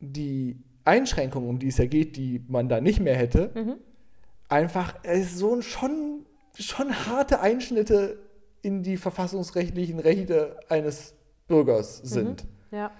[0.00, 3.78] die Einschränkungen, um die es ja geht, die man da nicht mehr hätte,
[4.48, 6.26] einfach es so ein schon,
[6.58, 8.18] schon harte Einschnitte
[8.60, 11.14] in die verfassungsrechtlichen Rechte eines
[11.46, 12.46] Bürgers sind.
[12.70, 12.90] Ja.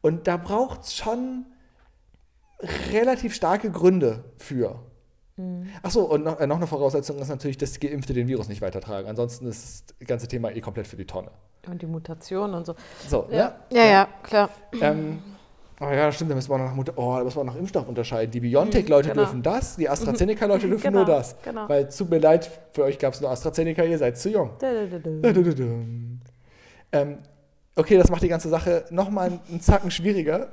[0.00, 1.46] Und da braucht es schon
[2.92, 4.80] relativ starke Gründe für.
[5.82, 9.08] Achso, und noch, äh, noch eine Voraussetzung ist natürlich, dass Geimpfte den Virus nicht weitertragen.
[9.08, 11.32] Ansonsten ist das ganze Thema eh komplett für die Tonne.
[11.66, 12.76] Und die Mutation und so.
[13.08, 13.76] So, Ja, ne?
[13.78, 14.48] ja, ja klar.
[14.80, 15.18] Ähm,
[15.80, 17.88] oh ja, stimmt, da müssen wir auch noch, Mut- oh, da müssen wir noch Impfstoff
[17.88, 18.30] unterscheiden.
[18.30, 19.22] Die BioNTech-Leute genau.
[19.22, 21.34] dürfen das, die AstraZeneca-Leute dürfen Genau, nur das.
[21.42, 21.68] genau.
[21.68, 24.50] Weil, tut mir leid, für euch gab es nur AstraZeneca, ihr seid zu jung.
[24.60, 25.32] Da, da, da, da.
[25.32, 26.20] Dudududum.
[26.92, 27.18] Ähm,
[27.74, 30.52] okay, das macht die ganze Sache nochmal einen Zacken schwieriger,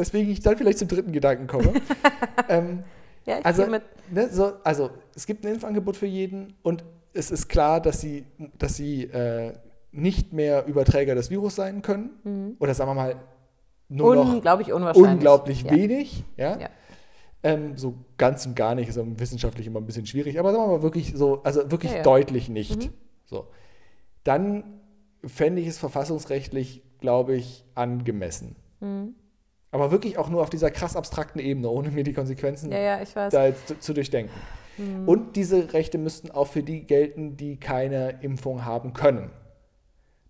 [0.00, 1.74] weswegen ich dann vielleicht zum dritten Gedanken komme.
[2.48, 2.82] ähm,
[3.26, 3.82] Ja, ich also, mit.
[4.10, 8.24] ne, so, also, es gibt ein Impfangebot für jeden und es ist klar, dass sie,
[8.58, 9.52] dass sie äh,
[9.92, 12.56] nicht mehr Überträger des Virus sein können.
[12.60, 13.16] Oder sagen wir mal,
[13.88, 15.12] nur noch Unglaublich unwahrscheinlich.
[15.12, 15.70] unglaublich ja.
[15.72, 16.24] wenig.
[16.36, 16.58] Ja?
[16.58, 16.68] Ja.
[17.42, 20.76] Ähm, so ganz und gar nicht, ist wissenschaftlich immer ein bisschen schwierig, aber sagen wir
[20.76, 22.02] mal wirklich so, also wirklich ja.
[22.02, 22.84] deutlich nicht.
[22.84, 22.92] Mhm.
[23.24, 23.48] So.
[24.22, 24.80] Dann
[25.24, 28.56] fände ich es verfassungsrechtlich, glaube ich, angemessen.
[28.80, 29.14] Mhm.
[29.72, 33.28] Aber wirklich auch nur auf dieser krass abstrakten Ebene, ohne mir die Konsequenzen Ja, ja,
[33.30, 34.32] da jetzt zu, zu durchdenken.
[34.78, 35.08] Mhm.
[35.08, 39.30] Und diese Rechte müssten auch für die gelten, die keine Impfung haben können.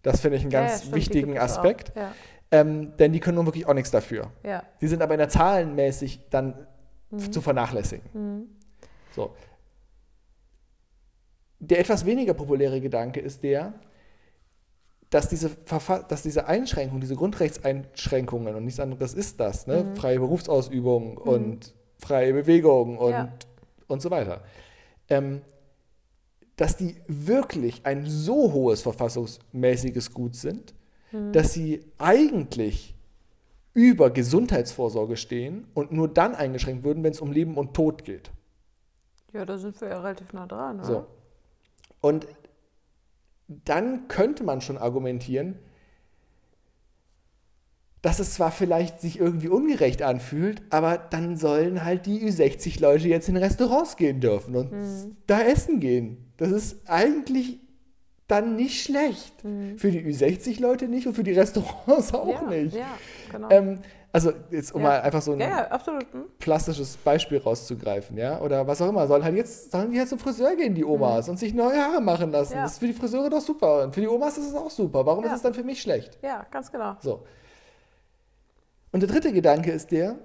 [0.02, 1.38] Das finde ich einen Ja, ja, ganz die wichtigen.
[1.38, 2.12] Aspekt, Ja,
[2.50, 4.30] ähm, denn die können nun wirklich auch nichts dafür.
[4.44, 4.62] ja.
[4.80, 6.66] Die sind aber in der zahlenmäßig dann
[7.10, 7.32] Mhm.
[7.32, 8.48] zu vernachlässigen.
[9.16, 9.34] So.
[11.58, 13.72] Der etwas weniger populäre Gedanke ist der,
[15.10, 19.92] dass diese, Verfa dass diese Einschränkungen, diese Grundrechtseinschränkungen und nichts anderes ist das, ne?
[19.96, 23.32] freie Berufsausübung und freie Bewegung und, Ja.
[23.88, 24.42] und so weiter,
[25.08, 25.42] ähm,
[26.56, 30.74] dass die wirklich ein so hohes verfassungsmäßiges Gut sind,
[31.32, 32.94] dass sie eigentlich
[33.74, 38.30] über Gesundheitsvorsorge stehen und nur dann eingeschränkt würden, wenn es um Leben und Tod geht.
[39.32, 40.76] ja, da sind wir ja relativ nah dran.
[40.78, 40.86] Oder?
[40.86, 41.06] So.
[42.00, 42.26] Und
[43.64, 45.58] dann könnte man schon argumentieren,
[48.02, 53.28] dass es zwar vielleicht sich irgendwie ungerecht anfühlt, aber dann sollen halt die Ü60-Leute jetzt
[53.28, 54.70] in Restaurants gehen dürfen und
[55.26, 56.32] da essen gehen.
[56.38, 57.58] Das ist eigentlich
[58.26, 59.34] dann nicht schlecht.
[59.76, 62.76] Für die Ü60-Leute nicht und für die Restaurants auch ja, nicht.
[62.76, 62.96] Ja,
[63.30, 63.48] genau.
[63.50, 63.80] Ähm,
[64.12, 64.88] also jetzt um Ja.
[64.88, 65.70] mal einfach so ein ja.
[65.86, 66.26] Hm?
[66.38, 70.18] plastisches Beispiel rauszugreifen, ja, oder was auch immer, sollen halt jetzt, sollen die halt zum
[70.18, 72.56] Friseur gehen, die Omas, und sich neue Haare machen lassen.
[72.56, 72.62] Mhm.
[72.62, 73.84] Das ist für die Friseure doch super.
[73.84, 75.06] Und für die Omas ist es auch super.
[75.06, 76.18] Warum ist es dann für mich schlecht?
[76.22, 76.96] Ja, ganz genau.
[77.00, 77.24] So.
[78.92, 80.16] Und der dritte Gedanke ist der,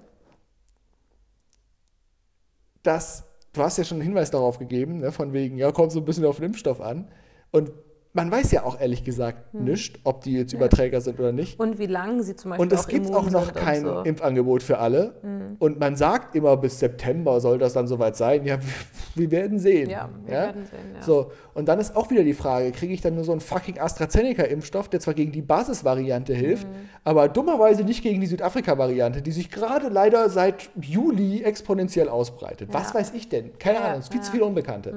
[2.82, 6.00] dass, du hast ja schon einen Hinweis darauf gegeben, ne, von wegen, ja, kommt so
[6.00, 7.08] ein bisschen auf den Impfstoff an.
[7.52, 7.70] Und
[8.16, 9.64] man weiß ja auch ehrlich gesagt Hm.
[9.64, 11.60] nicht, ob die jetzt Überträger sind oder nicht.
[11.60, 14.00] Und wie lange sie zum Beispiel Und es gibt auch noch kein so.
[14.00, 15.14] Impfangebot für alle.
[15.58, 18.44] Und man sagt immer, bis September soll das dann soweit sein.
[18.44, 18.58] Ja,
[19.14, 19.88] wir werden sehen.
[19.90, 20.40] Ja, wir ja?
[20.46, 21.02] werden sehen, ja.
[21.02, 23.78] So, und dann ist auch wieder die Frage, kriege ich dann nur so einen fucking
[23.78, 26.72] AstraZeneca-Impfstoff, der zwar gegen die Basisvariante hilft, Mhm.
[27.04, 32.70] aber dummerweise nicht gegen die Südafrika-Variante, die sich gerade leider seit Juli exponentiell ausbreitet.
[32.72, 32.94] Was Ja.
[33.00, 33.58] weiß ich denn?
[33.58, 34.24] Keine Ja, Ahnung, es ist viel ja.
[34.26, 34.94] Zu viel Unbekannte.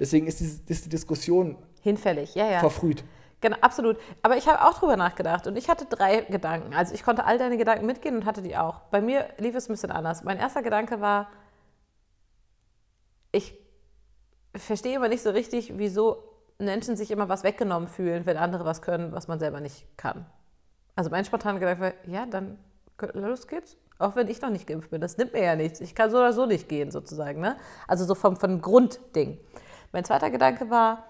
[0.00, 2.60] Deswegen ist, diese, ist die Diskussion Hinfällig, ja, ja.
[2.60, 3.04] verfrüht.
[3.42, 3.98] Genau, absolut.
[4.22, 6.72] Aber ich habe auch drüber nachgedacht und ich hatte drei Gedanken.
[6.74, 8.80] Also ich konnte all deine Gedanken mitgehen und hatte die auch.
[8.90, 10.22] Bei mir lief es ein bisschen anders.
[10.22, 11.28] Mein erster Gedanke war,
[13.32, 13.58] ich
[14.54, 16.22] verstehe immer nicht so richtig, wieso
[16.58, 20.24] Menschen sich immer was weggenommen fühlen, wenn andere was können, was man selber nicht kann.
[20.94, 22.58] Also mein spontaner Gedanke war, ja, dann
[23.14, 23.76] los geht's.
[23.98, 25.00] Auch wenn ich noch nicht geimpft bin.
[25.00, 25.80] Das nimmt mir ja nichts.
[25.80, 27.40] Ich kann so oder so nicht gehen, sozusagen.
[27.40, 27.56] Ne?
[27.88, 29.38] Also so vom, vom Grundding.
[29.92, 31.04] Mein zweiter Gedanke war,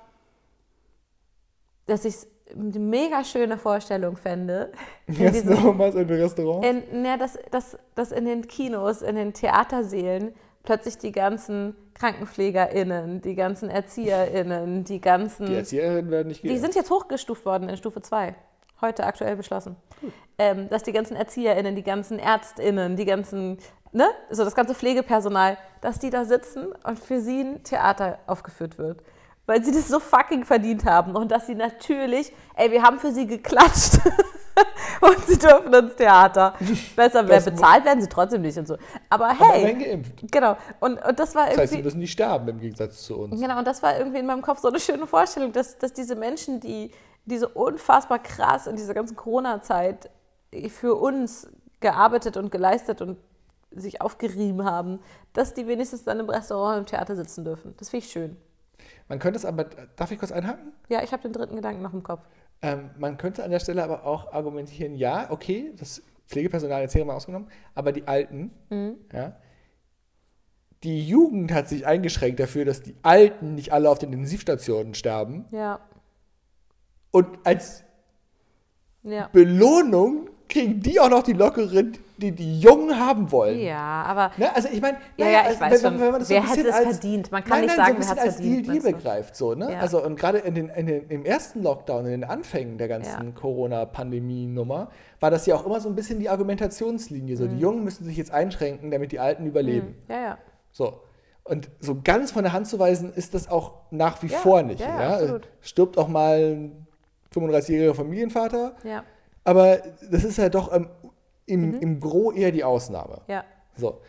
[1.92, 4.72] dass ich es eine mega schöne Vorstellung fände.
[5.06, 6.64] nochmals in Restaurant.
[6.64, 13.20] in, na, dass, dass, dass in den Kinos, in den Theatersälen plötzlich die ganzen KrankenpflegerInnen,
[13.20, 15.46] die ganzen ErzieherInnen, die ganzen.
[15.46, 16.62] Die Erzieherinnen werden nicht Die geimpft.
[16.64, 18.34] sind jetzt hochgestuft worden in Stufe 2.
[18.80, 19.76] Heute aktuell beschlossen.
[20.38, 23.58] Ähm, dass die ganzen ErzieherInnen, die ganzen ÄrztInnen, die ganzen,
[23.92, 28.78] ne, so das ganze Pflegepersonal, dass die da sitzen und für sie ein Theater aufgeführt
[28.78, 29.02] wird.
[29.46, 33.10] Weil sie das so fucking verdient haben und dass sie natürlich, ey, wir haben für
[33.10, 33.98] sie geklatscht.
[35.00, 36.54] und sie dürfen ins Theater.
[36.94, 38.76] Besser, wer bezahlt werden sie trotzdem nicht und so.
[39.10, 40.30] Aber Aber hey, immerhin geimpft.
[40.30, 40.56] genau.
[40.78, 41.84] Und, und das war Das heißt, sie irgendwie.
[41.84, 43.40] müssen nicht sterben im Gegensatz zu uns.
[43.40, 46.14] Genau, und das war irgendwie in meinem Kopf so eine schöne Vorstellung, dass, dass diese
[46.14, 46.92] Menschen, die,
[47.24, 50.08] die so unfassbar krass in dieser ganzen Corona-Zeit
[50.68, 51.48] für uns
[51.80, 53.18] gearbeitet und geleistet und
[53.70, 55.00] sich aufgerieben haben,
[55.32, 57.74] dass die wenigstens dann im Restaurant im Theater sitzen dürfen.
[57.78, 58.36] Das finde ich schön.
[59.12, 59.64] Man könnte es aber,
[59.96, 60.72] darf ich kurz einhaken?
[60.88, 62.22] Ja, ich habe den dritten Gedanken noch im Kopf.
[62.62, 67.04] Ähm, man könnte an der Stelle aber auch argumentieren, ja, okay, das Pflegepersonal jetzt hier
[67.04, 68.94] mal ausgenommen, aber die Alten, Mhm.
[69.12, 69.36] ja,
[70.82, 75.44] die Jugend hat sich eingeschränkt dafür, dass die Alten nicht alle auf den Intensivstationen sterben.
[75.50, 75.80] Ja,
[77.10, 77.84] Und als
[79.02, 79.28] ja.
[79.30, 83.58] Belohnung kriegen die auch noch die Lockeren, die die Jungen haben wollen.
[83.60, 84.54] Ja, aber Ne?
[84.54, 86.56] Also ich meine, Ja, ja, ich also weiß wenn, wenn man das so ein bisschen
[86.56, 87.32] hätte es als, verdient?
[87.32, 88.92] Man kann nein, nicht nein, sagen, so wer als Deal, verdient, Deal meinst du?
[88.92, 89.36] begreift.
[89.36, 89.72] So, ne?
[89.72, 89.78] Ja.
[89.80, 93.24] Also und gerade in den, in den, im ersten Lockdown, in den Anfängen der ganzen
[93.26, 93.30] Ja.
[93.32, 94.88] Corona-Pandemie-Nummer,
[95.20, 97.34] war das ja auch immer so ein bisschen die Argumentationslinie.
[97.34, 97.38] Mhm.
[97.38, 99.96] So, die Jungen müssen sich jetzt einschränken, damit die Alten überleben.
[100.08, 100.38] ja, ja.
[100.70, 101.00] So.
[101.44, 104.62] Und so ganz von der Hand zu weisen, ist das auch nach wie Ja, vor
[104.62, 104.80] nicht.
[104.80, 105.48] ja, Ja, absolut.
[105.60, 106.86] Stirbt auch mal ein
[107.34, 109.02] 35-jähriger Familienvater, Ja,
[109.44, 109.78] aber
[110.10, 110.88] das ist halt doch im,
[111.46, 111.80] im, Mhm.
[111.80, 113.22] im Gro eher die Ausnahme.
[113.28, 113.44] ja.
[113.76, 114.00] So.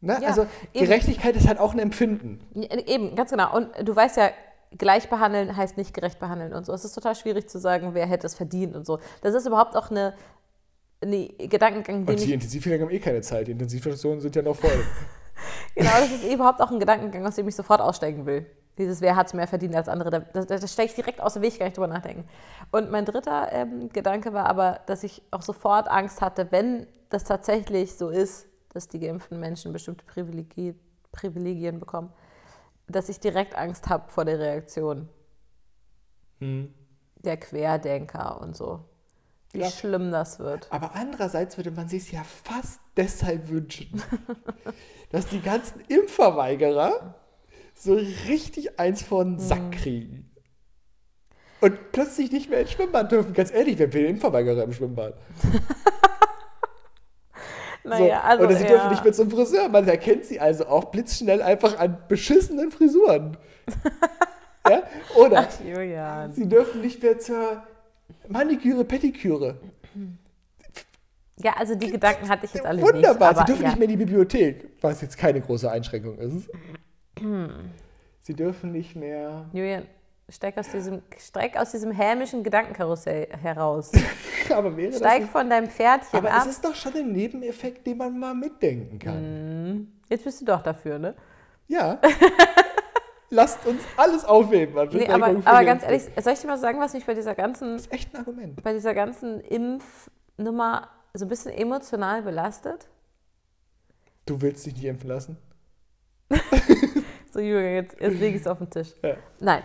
[0.00, 0.18] Ne?
[0.20, 0.84] Ja, also eben.
[0.86, 2.40] Gerechtigkeit ist halt auch ein Empfinden.
[2.54, 3.54] Eben, ganz genau.
[3.56, 4.30] Und du weißt ja,
[4.76, 6.72] gleich behandeln heißt nicht gerecht behandeln und so.
[6.72, 8.98] Es ist total schwierig zu sagen, wer hätte es verdient und so.
[9.22, 10.14] Das ist überhaupt auch eine,
[11.00, 13.46] eine Gedankengang, den Und die ich, Intensivpfleger haben eh keine Zeit.
[13.46, 14.70] Die Intensivstationen sind ja noch voll.
[15.74, 18.46] genau, das ist überhaupt auch ein Gedankengang, aus dem ich sofort aussteigen will.
[18.78, 21.32] Dieses, wer hat es mehr verdient als andere, da, da, da steige ich direkt aus
[21.34, 22.28] dem Weg, gar nicht drüber nachdenken.
[22.72, 27.24] Und mein dritter ähm, Gedanke war aber, dass ich auch sofort Angst hatte, wenn das
[27.24, 30.74] tatsächlich so ist, dass die geimpften Menschen bestimmte Privilegi
[31.12, 32.12] Privilegien bekommen,
[32.88, 35.08] dass ich direkt Angst habe vor der Reaktion
[36.40, 36.74] Hm.
[37.16, 38.80] der Querdenker und so.
[39.52, 39.70] Wie Ja.
[39.70, 40.66] schlimm das wird.
[40.70, 44.02] Aber andererseits würde man sich ja fast deshalb wünschen,
[45.10, 47.14] dass die ganzen Impfverweigerer
[47.76, 47.94] so
[48.28, 49.38] richtig eins von Mhm.
[49.38, 50.30] Sack kriegen.
[51.60, 53.32] Und plötzlich nicht mehr ins Schwimmbad dürfen.
[53.32, 55.14] Ganz ehrlich, wer will Impfverweigerer im Schwimmbad?
[57.84, 58.26] Naja, so.
[58.26, 58.44] also.
[58.44, 58.68] Oder sie ja.
[58.70, 59.68] dürfen nicht mehr zum Friseur.
[59.68, 63.36] Man erkennt sie also auch blitzschnell einfach an beschissenen Frisuren.
[64.68, 64.82] ja?
[65.14, 66.32] Oder Julian.
[66.32, 67.62] sie dürfen nicht mehr zur
[68.28, 69.60] Maniküre, Pediküre.
[71.40, 73.30] Ja, also die Gedanken hatte ich jetzt alle Wunderbar.
[73.30, 73.38] nicht.
[73.40, 73.68] sie dürfen ja.
[73.68, 76.48] nicht mehr in die Bibliothek, was jetzt keine große Einschränkung ist.
[77.18, 77.70] Hm.
[78.22, 79.46] sie dürfen nicht mehr.
[79.52, 79.86] Julian,
[80.28, 83.92] steig aus diesem, steig aus diesem hämischen Gedankenkarussell heraus.
[84.50, 86.42] Aber wäre das Steig nicht, von deinem Pferdchen aber ab.
[86.42, 89.92] es ist doch schon ein Nebeneffekt, den man mal mitdenken kann.
[90.08, 91.14] Jetzt bist du doch dafür, ne?
[91.66, 92.00] Ja.
[93.30, 94.88] Lasst uns alles aufheben.
[94.92, 97.72] Nee, aber, aber ganz ehrlich, soll ich dir mal sagen, was mich bei dieser ganzen,
[97.72, 98.62] Das ist echt ein Argument.
[98.62, 102.86] bei dieser ganzen Impfnummer so ein bisschen emotional belastet?
[104.26, 105.36] Du willst dich nicht impfen lassen?
[107.36, 108.94] So, Julian, jetzt, jetzt lege ich es auf den Tisch.
[109.02, 109.14] Ja.
[109.40, 109.62] Nein.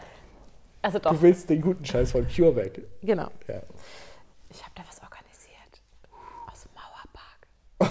[0.82, 2.82] Also doch, Du willst den guten Scheiß von CureVac.
[3.02, 3.30] genau.
[3.48, 3.62] Ja.
[4.50, 5.82] Ich habe da was organisiert.
[6.52, 6.72] Aus dem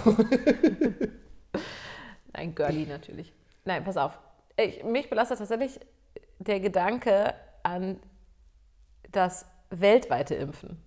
[0.04, 1.10] Mauerpark.
[2.34, 3.32] Nein, Girlie natürlich.
[3.64, 4.18] Nein, pass auf.
[4.58, 5.80] Ich, mich belastet tatsächlich
[6.38, 7.98] der Gedanke an
[9.12, 10.82] das weltweite Impfen.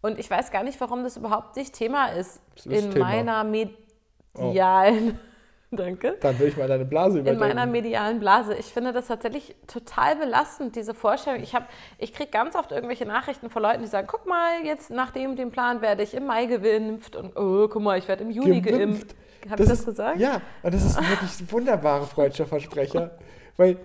[0.00, 3.04] Und ich weiß gar nicht, warum das überhaupt nicht Thema ist ist in Thema.
[3.06, 5.18] meiner medialen,
[5.80, 7.48] danke, Dann will ich mal deine Blase in überdenken.
[7.56, 8.54] meiner medialen Blase.
[8.54, 11.42] Ich finde das tatsächlich total belastend, diese Vorstellung.
[11.42, 14.90] Ich, hab- ich kriege ganz oft irgendwelche Nachrichten von Leuten, die sagen, guck mal, jetzt
[14.90, 18.24] nach dem, dem Plan werde ich im Mai geimpft und oh, guck mal, ich werde
[18.24, 19.08] im Juni Gewimpft.
[19.08, 19.16] geimpft.
[19.50, 20.18] Habe ich das ist, gesagt?
[20.18, 23.10] Ja, und das ist wirklich ein wunderbarer freudscher Versprecher.
[23.56, 23.76] Weil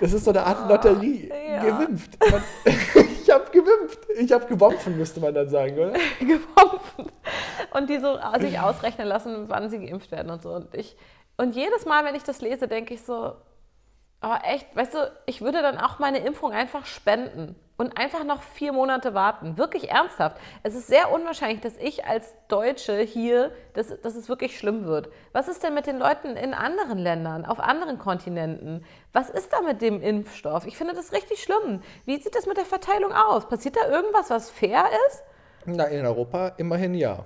[0.00, 1.28] das ist so eine Art Lotterie.
[1.50, 1.64] Ja.
[1.64, 2.12] Gewimpft.
[2.30, 2.42] Man,
[3.22, 3.98] ich habe gewimpft.
[4.18, 5.92] Ich habe gewompfen, müsste man dann sagen, oder?
[6.20, 7.10] geworfen.
[7.74, 10.50] Und die so sich ausrechnen lassen, wann sie geimpft werden und so.
[10.50, 10.96] Und, ich,
[11.36, 13.36] und jedes Mal, wenn ich das lese, denke ich so,
[14.22, 18.40] oh echt, weißt du, ich würde dann auch meine Impfung einfach spenden und einfach noch
[18.40, 19.58] vier Monate warten.
[19.58, 20.38] Wirklich ernsthaft.
[20.62, 25.10] Es ist sehr unwahrscheinlich, dass ich als Deutsche hier, dass, dass es wirklich schlimm wird.
[25.32, 28.84] Was ist denn mit den Leuten in anderen Ländern, auf anderen Kontinenten?
[29.12, 30.66] Was ist da mit dem Impfstoff?
[30.66, 31.82] Ich finde das richtig schlimm.
[32.06, 33.46] Wie sieht das mit der Verteilung aus?
[33.46, 35.22] Passiert da irgendwas, was fair ist?
[35.66, 37.24] Na, in Europa immerhin ja.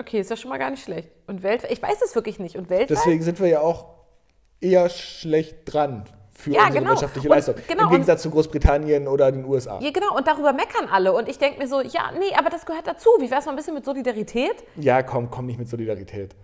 [0.00, 1.10] Okay, ist ja schon mal gar nicht schlecht.
[1.26, 2.56] Und weltweit, ich weiß es wirklich nicht.
[2.56, 2.90] Und weltweit?
[2.90, 3.86] Deswegen sind wir ja auch
[4.60, 6.90] eher schlecht dran für Ja, unsere genau.
[6.92, 7.54] wirtschaftliche Und- Leistung.
[7.68, 9.78] genau, Im und- Gegensatz zu Großbritannien oder den USA.
[9.80, 11.12] Ja, genau, und darüber meckern alle.
[11.12, 13.10] Und ich denke mir so, ja, nee, aber das gehört dazu.
[13.18, 14.54] Wie wäre es mal ein bisschen mit Solidarität?
[14.76, 16.34] Ja, komm, komm nicht mit Solidarität.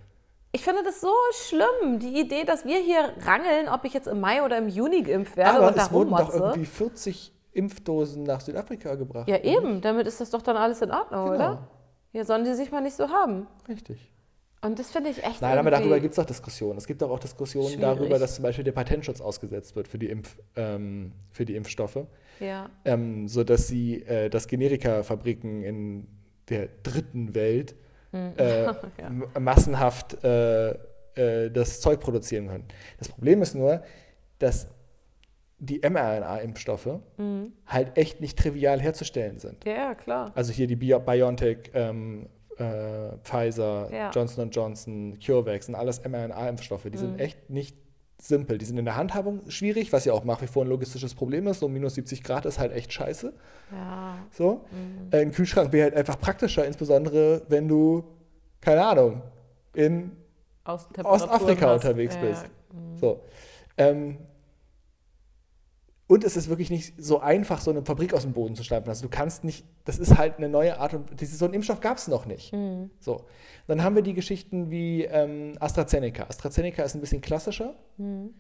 [0.53, 4.21] Ich finde das so schlimm, die Idee, dass wir hier rangeln, ob ich jetzt im
[4.21, 8.23] Mai oder im Juni geimpft werde Aber und da es wurden doch irgendwie 40 Impfdosen
[8.23, 9.29] nach Südafrika gebracht.
[9.29, 9.81] Ja, eben.
[9.81, 11.35] Damit ist das doch dann alles in Ordnung, Genau.
[11.35, 11.69] oder?
[12.17, 13.47] Ja, sollen die sich mal nicht so haben.
[13.69, 14.11] Richtig.
[14.63, 15.43] Und das finde ich echt.
[15.43, 16.79] Nein, aber darüber gibt es auch Diskussionen.
[16.79, 17.83] Es gibt auch, auch Diskussionen Schwierig.
[17.83, 21.99] darüber, dass zum Beispiel der Patentschutz ausgesetzt wird für die, Impf, ähm, für die Impfstoffe,
[22.41, 22.71] Ja.
[22.87, 26.09] ähm, sodass sie, äh, dass Generika-Fabriken in
[26.49, 27.75] der dritten Welt
[28.13, 28.65] äh,
[28.99, 30.71] m- massenhaft äh,
[31.17, 32.65] äh, das Zeug produzieren können.
[32.99, 33.83] Das Problem ist nur,
[34.39, 34.69] dass
[35.59, 36.99] die mRNA-Impfstoffe
[37.67, 39.65] halt echt nicht trivial herzustellen sind.
[39.65, 40.33] ja, ja, klar.
[40.35, 42.27] Also hier die Bio BioNTech, ähm,
[42.59, 44.11] äh, Pfizer, Ja.
[44.11, 46.85] Johnson Johnson, CureVac sind alles mRNA-Impfstoffe.
[46.85, 46.97] Die Mhm.
[46.97, 47.77] sind echt nicht
[48.19, 48.57] simpel.
[48.59, 51.47] Die sind in der Handhabung schwierig, was ja auch nach wie vor ein logistisches Problem
[51.49, 51.61] ist.
[51.61, 53.33] So minus 70 Grad ist halt echt scheiße.
[53.73, 54.19] Ja.
[54.31, 54.65] So.
[54.71, 55.09] Mhm.
[55.11, 58.05] Äh, ein Kühlschrank wäre halt einfach praktischer, insbesondere wenn du,
[58.63, 59.23] keine Ahnung,
[59.75, 60.13] in
[60.65, 61.85] Ostafrika hast.
[61.85, 62.43] unterwegs Ja, bist.
[62.45, 62.49] ja.
[62.97, 63.21] So.
[63.77, 64.17] Ähm,
[66.09, 68.89] und es ist wirklich nicht so einfach, so eine Fabrik aus dem Boden zu stampfen.
[68.91, 71.99] Also du kannst nicht, das ist halt eine neue Art und so einen Impfstoff gab
[71.99, 72.53] es noch nicht.
[72.53, 72.91] Mhm.
[73.01, 73.25] So.
[73.67, 76.25] Dann haben wir die Geschichten wie ähm, AstraZeneca.
[76.29, 78.35] AstraZeneca ist ein bisschen klassischer, Mhm.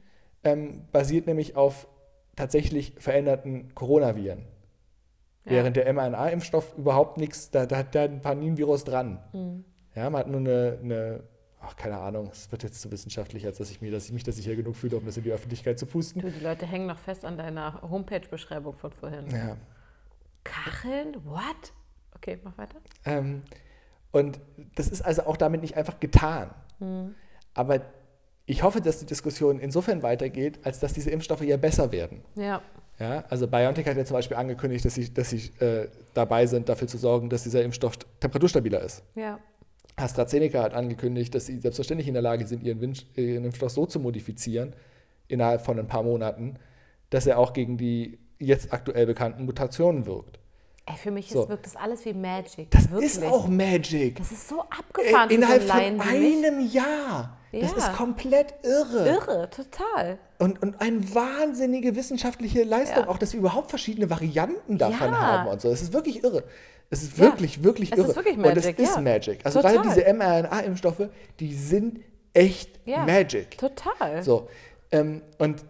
[0.45, 1.89] ähm, basiert nämlich auf
[2.37, 4.45] tatsächlich veränderten Coronaviren.
[5.45, 5.53] Ja.
[5.53, 9.19] Während der mRNA-Impfstoff überhaupt nichts, da, da hat da ein Paninvirus dran.
[9.33, 9.65] Mhm.
[9.95, 11.23] Ja, man hat nur eine, eine
[11.67, 14.25] ach, keine Ahnung, es wird jetzt zu wissenschaftlich, als dass ich mir, dass ich mich
[14.25, 16.23] da sicher genug fühle, um das in die Öffentlichkeit zu pusten.
[16.23, 19.29] Du, die Leute hängen noch fest an deiner Homepage-Beschreibung von vorhin.
[19.31, 19.57] Ja.
[20.45, 21.17] Kacheln?
[21.25, 21.73] What?
[22.15, 22.79] Okay, mach weiter.
[23.05, 23.43] Ähm,
[24.13, 24.41] und
[24.75, 26.51] das ist also auch damit nicht einfach getan.
[27.55, 27.81] Aber
[28.47, 32.23] ich hoffe, dass die Diskussion insofern weitergeht, als dass diese Impfstoffe ja besser werden.
[32.37, 32.63] Ja.
[32.99, 36.69] Ja, also BioNTech hat ja zum Beispiel angekündigt, dass sie, dass sie äh, dabei sind,
[36.69, 39.03] dafür zu sorgen, dass dieser Impfstoff temperaturstabiler ist.
[39.15, 39.39] Ja.
[39.97, 43.87] AstraZeneca hat angekündigt, dass sie selbstverständlich in der Lage sind, ihren, Win- ihren Impfstoff so
[43.87, 44.75] zu modifizieren,
[45.29, 46.59] innerhalb von ein paar Monaten,
[47.11, 50.39] dass er auch gegen die jetzt aktuell bekannten Mutationen wirkt.
[50.89, 51.43] Ey, für mich So.
[51.45, 52.71] ist, wirkt das alles wie Magic.
[52.71, 53.13] Das Wirklich.
[53.17, 54.17] ist auch Magic.
[54.19, 55.29] Das ist so Äh, abgefahren.
[55.29, 56.47] für innerhalb so von wie mich.
[56.47, 57.39] einem Jahr.
[57.53, 57.77] Das Ja.
[57.79, 59.09] ist komplett irre.
[59.09, 60.19] Irre, total.
[60.39, 63.09] Und, und eine wahnsinnige wissenschaftliche Leistung, Ja.
[63.09, 65.21] auch dass wir überhaupt verschiedene Varianten davon Ja.
[65.21, 65.71] haben und so.
[65.71, 66.45] Es ist wirklich irre.
[66.91, 67.25] Es ist Ja.
[67.25, 68.09] wirklich, wirklich Es irre.
[68.09, 69.01] ist wirklich und es Magic, ist ja.
[69.01, 69.41] Magic.
[69.45, 69.75] Also Total.
[69.77, 71.09] gerade diese mRNA-Impfstoffe,
[71.41, 72.01] die sind
[72.33, 73.05] echt Ja.
[73.05, 73.59] Magic.
[73.59, 74.23] Total.
[74.23, 74.49] So.
[74.93, 75.65] Ähm, und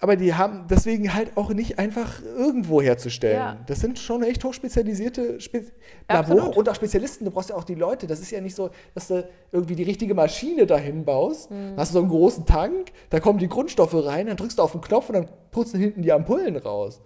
[0.00, 3.36] aber die haben deswegen halt auch nicht einfach irgendwo herzustellen.
[3.36, 3.56] Ja.
[3.66, 5.64] Das sind schon echt hochspezialisierte Spe
[6.06, 6.38] Absolut.
[6.42, 7.24] Labore und auch Spezialisten.
[7.24, 8.06] Du brauchst ja auch die Leute.
[8.06, 11.50] Das ist ja nicht so, dass du irgendwie die richtige Maschine dahin baust.
[11.50, 11.74] Mhm.
[11.76, 14.70] Hast du so einen großen Tank, da kommen die Grundstoffe rein, dann drückst du auf
[14.70, 17.00] den Knopf und dann putzen hinten die Ampullen raus.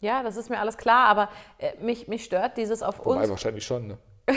[0.00, 1.28] Ja, das ist mir alles klar, aber
[1.58, 3.30] äh, mich, mich stört dieses auf Wobei uns.
[3.30, 3.86] wahrscheinlich schon.
[3.86, 3.98] Ne?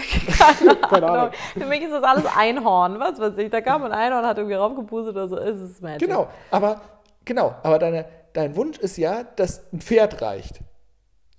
[0.90, 1.32] Keine Ahnung.
[1.54, 3.50] Für mich ist das alles Einhorn, was weiß ich.
[3.50, 5.38] Da kam ein Einhorn, hat irgendwie raufgepustet oder so.
[5.38, 6.08] Es ist Magic.
[6.08, 6.82] Genau, aber
[7.26, 10.60] genau, aber deine, dein Wunsch ist ja, dass ein Pferd reicht.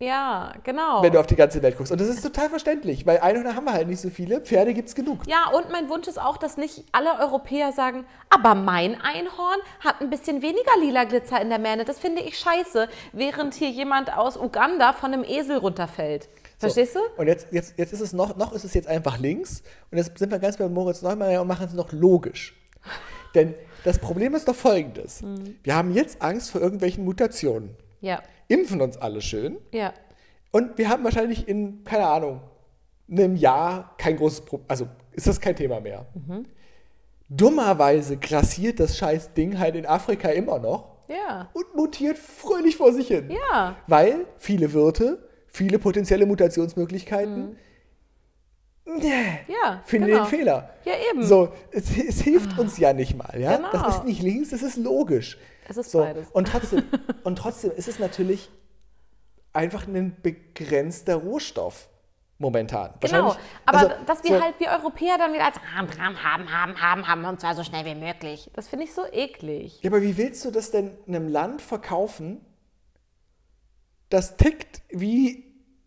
[0.00, 1.02] Ja, genau.
[1.02, 1.90] wenn du auf die ganze Welt guckst.
[1.90, 4.88] Und das ist total verständlich, weil Einhörner haben wir halt nicht so viele, Pferde gibt
[4.88, 5.26] es genug.
[5.26, 10.00] Ja, und mein Wunsch ist auch, dass nicht alle Europäer sagen, aber mein Einhorn hat
[10.00, 11.84] ein bisschen weniger lila Glitzer in der Mähne.
[11.84, 16.28] Das finde ich scheiße, während hier jemand aus Uganda von einem Esel runterfällt.
[16.58, 17.00] Verstehst du?
[17.16, 20.16] Und jetzt, jetzt, jetzt ist es noch, noch ist es jetzt einfach links und jetzt
[20.16, 22.56] sind wir ganz bei Moritz Neumeier und machen es noch logisch.
[23.34, 25.22] Denn das Problem ist doch folgendes.
[25.22, 25.56] Mhm.
[25.62, 27.76] Wir haben jetzt Angst vor irgendwelchen Mutationen.
[28.00, 29.92] Ja, Impfen uns alle schön ja.
[30.52, 32.40] und wir haben wahrscheinlich in, keine Ahnung,
[33.10, 36.06] einem Jahr kein großes Problem, also ist das kein Thema mehr.
[36.14, 36.46] Mhm.
[37.28, 42.92] Dummerweise grassiert das scheiß Ding halt in Afrika immer noch Ja, und mutiert fröhlich vor
[42.92, 43.30] sich hin.
[43.30, 47.56] ja, Weil viele Wirte, viele potenzielle Mutationsmöglichkeiten,
[48.86, 49.10] nee,
[49.48, 49.82] ja.
[49.84, 50.24] finden genau.
[50.24, 50.70] den Fehler.
[50.86, 51.22] Ja, eben.
[51.22, 53.56] So, es, es hilft uns ja nicht mal, ja?
[53.56, 53.72] Genau.
[53.72, 55.38] Das ist nicht links, das ist logisch.
[55.68, 56.28] Es ist so, beides.
[56.30, 56.82] Und trotzdem,
[57.24, 58.50] und trotzdem ist es natürlich
[59.52, 61.88] einfach ein begrenzter Rohstoff
[62.38, 62.94] momentan.
[63.00, 66.22] Genau, Wahrscheinlich- aber also, dass wir so, halt, wir Europäer dann wieder als haben, haben,
[66.22, 68.50] haben, haben, haben, haben und zwar so schnell wie möglich.
[68.54, 69.80] Das finde ich so eklig.
[69.82, 72.40] Ja, aber wie willst du das denn einem Land verkaufen,
[74.08, 75.44] das tickt, wie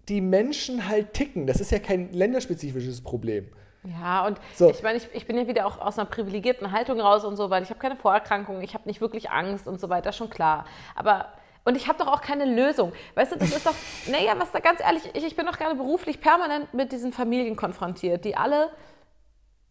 [0.09, 1.47] die Menschen halt ticken?
[1.47, 3.49] Das ist ja kein länderspezifisches Problem.
[3.83, 4.69] Ja, und So.
[4.69, 7.49] ich meine, ich, ich bin ja wieder auch aus einer privilegierten Haltung raus und so,
[7.49, 10.65] weil ich habe keine Vorerkrankungen, ich habe nicht wirklich Angst und so weiter, schon klar.
[10.95, 11.29] Aber,
[11.65, 12.93] und ich habe doch auch keine Lösung.
[13.15, 13.73] Weißt du, das ist doch,
[14.11, 17.55] naja, was da ganz ehrlich, ich, ich bin doch gerade beruflich permanent mit diesen Familien
[17.55, 18.69] konfrontiert, die alle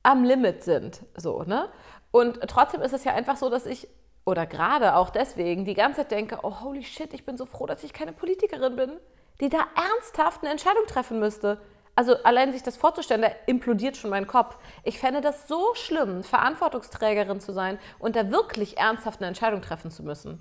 [0.02, 1.68] am Limit sind, so, ne?
[2.10, 3.86] Und trotzdem ist es ja einfach so, dass ich,
[4.24, 7.66] oder gerade auch deswegen, die ganze Zeit denke, oh holy shit, ich bin so froh,
[7.66, 8.92] dass ich keine Politikerin bin,
[9.40, 11.60] die da ernsthaft eine Entscheidung treffen müsste.
[11.94, 14.56] Also allein sich das vorzustellen, da implodiert schon mein Kopf.
[14.84, 19.90] Ich fände das so schlimm, Verantwortungsträgerin zu sein und da wirklich ernsthaft eine Entscheidung treffen
[19.90, 20.40] zu müssen.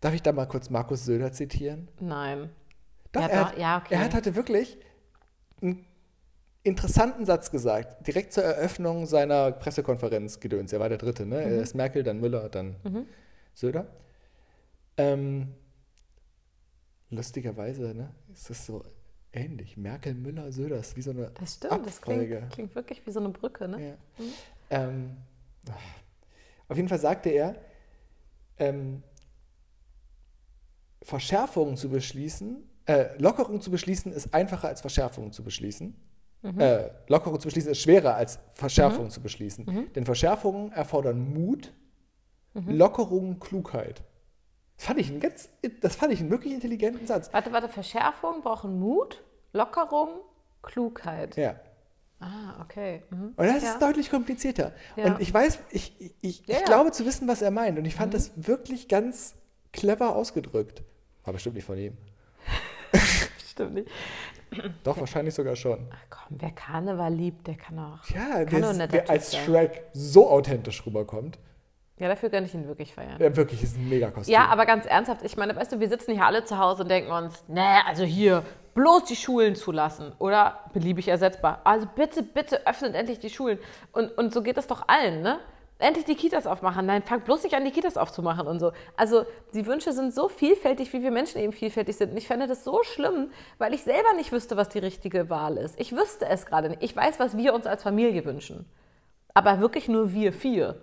[0.00, 1.88] Darf ich da mal kurz Markus Söder zitieren?
[1.98, 2.50] Nein.
[3.12, 3.94] Doch, Ja, er, doch, hat, ja, okay.
[3.94, 4.78] er hat hatte wirklich
[5.62, 5.86] einen
[6.62, 10.72] interessanten Satz gesagt, direkt zur Eröffnung seiner Pressekonferenz gedöns.
[10.72, 11.46] Er war der Dritte, ne?
[11.46, 11.58] Mhm.
[11.58, 12.76] Erst Merkel, dann Müller, dann
[13.54, 13.86] Söder.
[14.98, 15.54] Ähm,
[17.10, 18.10] lustigerweise, ne?
[18.32, 18.82] Ist das so
[19.36, 19.76] ähnlich.
[19.76, 22.36] Merkel, Müller, Söder, ist wie so eine Das stimmt, das Abfolge.
[22.36, 23.96] klingt, klingt wirklich wie so eine Brücke, ne?
[24.18, 24.24] Ja.
[24.70, 25.16] Ähm,
[25.70, 25.74] ach.
[26.68, 27.56] auf jeden Fall sagte er,
[28.58, 29.02] ähm,
[31.02, 35.94] Verschärfungen zu beschließen, äh, Lockerungen zu beschließen, ist einfacher als Verschärfungen zu beschließen.
[36.58, 39.92] Äh, Lockerungen zu beschließen ist schwerer als Verschärfungen zu beschließen.
[39.94, 41.72] Denn Verschärfungen erfordern Mut,
[42.54, 44.02] Lockerungen Klugheit.
[44.76, 45.48] Das fand ich einen ganz,
[45.80, 47.32] das fand ich einen wirklich intelligenten Satz.
[47.32, 49.24] Warte, warte, Verschärfung brauchen Mut,
[49.56, 50.08] Lockerung,
[50.62, 51.36] Klugheit.
[51.36, 51.56] Ja.
[52.20, 53.02] Ah, okay.
[53.10, 53.34] Mhm.
[53.36, 53.72] Und das Ja.
[53.72, 54.72] ist deutlich komplizierter.
[54.96, 55.06] Ja.
[55.06, 57.78] Und ich weiß, ich, ich, ich, Ja, ich glaube zu wissen, was er meint.
[57.78, 59.34] Und ich fand das wirklich ganz
[59.72, 60.82] clever ausgedrückt.
[61.24, 61.96] War bestimmt nicht von ihm.
[63.50, 63.88] Stimmt nicht.
[64.84, 65.88] Doch, wahrscheinlich sogar schon.
[65.92, 68.04] Ach komm, wer Karneval liebt, der kann auch.
[68.10, 69.36] Ja, Kann wer, netter wer als.
[69.36, 71.38] Shrek so authentisch rüberkommt,
[71.98, 73.20] Ja, dafür gönne ich ihn wirklich feiern.
[73.20, 74.32] ja, wirklich, ist ein mega Kostüm.
[74.32, 76.88] Ja, aber ganz ernsthaft, ich meine, weißt du, wir sitzen hier alle zu Hause und
[76.90, 78.44] denken uns, nee, also hier,
[78.76, 81.62] bloß die Schulen zulassen oder beliebig ersetzbar.
[81.64, 83.58] Also bitte, bitte öffnet endlich die Schulen.
[83.90, 85.40] Und, und so geht es doch allen, ne?
[85.78, 86.86] Endlich die Kitas aufmachen.
[86.86, 88.72] Nein, fang bloß nicht an, die Kitas aufzumachen und so.
[88.96, 92.12] Also die Wünsche sind so vielfältig, wie wir Menschen eben vielfältig sind.
[92.12, 95.56] Und ich fände das so schlimm, weil ich selber nicht wüsste, was die richtige Wahl
[95.58, 95.78] ist.
[95.80, 96.82] Ich wüsste es gerade nicht.
[96.82, 98.66] Ich weiß, was wir uns als Familie wünschen.
[99.34, 100.76] Aber wirklich nur wir vier.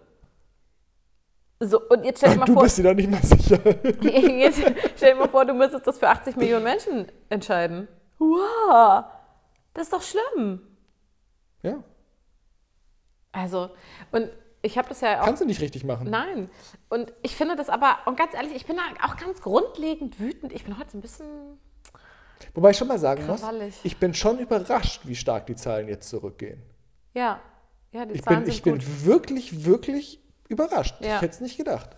[1.66, 2.64] So, und jetzt stell dir mal du vor.
[2.64, 3.60] bist dir doch nicht mal sicher.
[4.02, 4.62] Jetzt
[4.98, 7.88] stell dir mal vor, du müsstest das für 80 Millionen Menschen entscheiden.
[8.20, 9.06] Wow,
[9.74, 10.62] das ist doch schlimm.
[11.62, 11.84] ja,
[13.32, 13.70] Also,
[14.12, 14.30] und
[14.62, 15.26] ich habe das ja auch.
[15.26, 16.10] kannst du nicht richtig machen.
[16.10, 16.50] Nein.
[16.90, 20.54] Und ich finde das aber, und ganz ehrlich, ich bin da auch ganz grundlegend wütend.
[20.54, 21.26] Ich bin heute so ein bisschen.
[22.54, 23.42] Wobei ich schon mal sagen muss,
[23.84, 26.62] ich bin schon überrascht, wie stark die Zahlen jetzt zurückgehen.
[27.14, 27.40] Ja,
[27.92, 29.06] ja, die Ich Zahlen bin, sind ich bin gut.
[29.06, 30.20] wirklich, wirklich
[30.54, 30.96] überrascht.
[31.00, 31.16] Ja.
[31.16, 31.90] Ich hätte es nicht gedacht.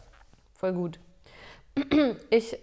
[0.53, 0.99] Voll gut.
[2.30, 2.58] Ich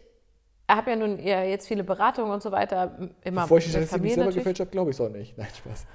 [0.71, 3.11] habe ja nun ja jetzt viele Beratungen und so weiter.
[3.25, 5.37] Immer Bevor ich die mit Statistik selber gefälscht habe, glaube ich es auch nicht.
[5.37, 5.87] Nein, Spaß.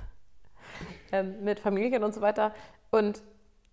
[1.12, 2.54] ähm, mit Familien und so weiter.
[2.92, 3.24] Und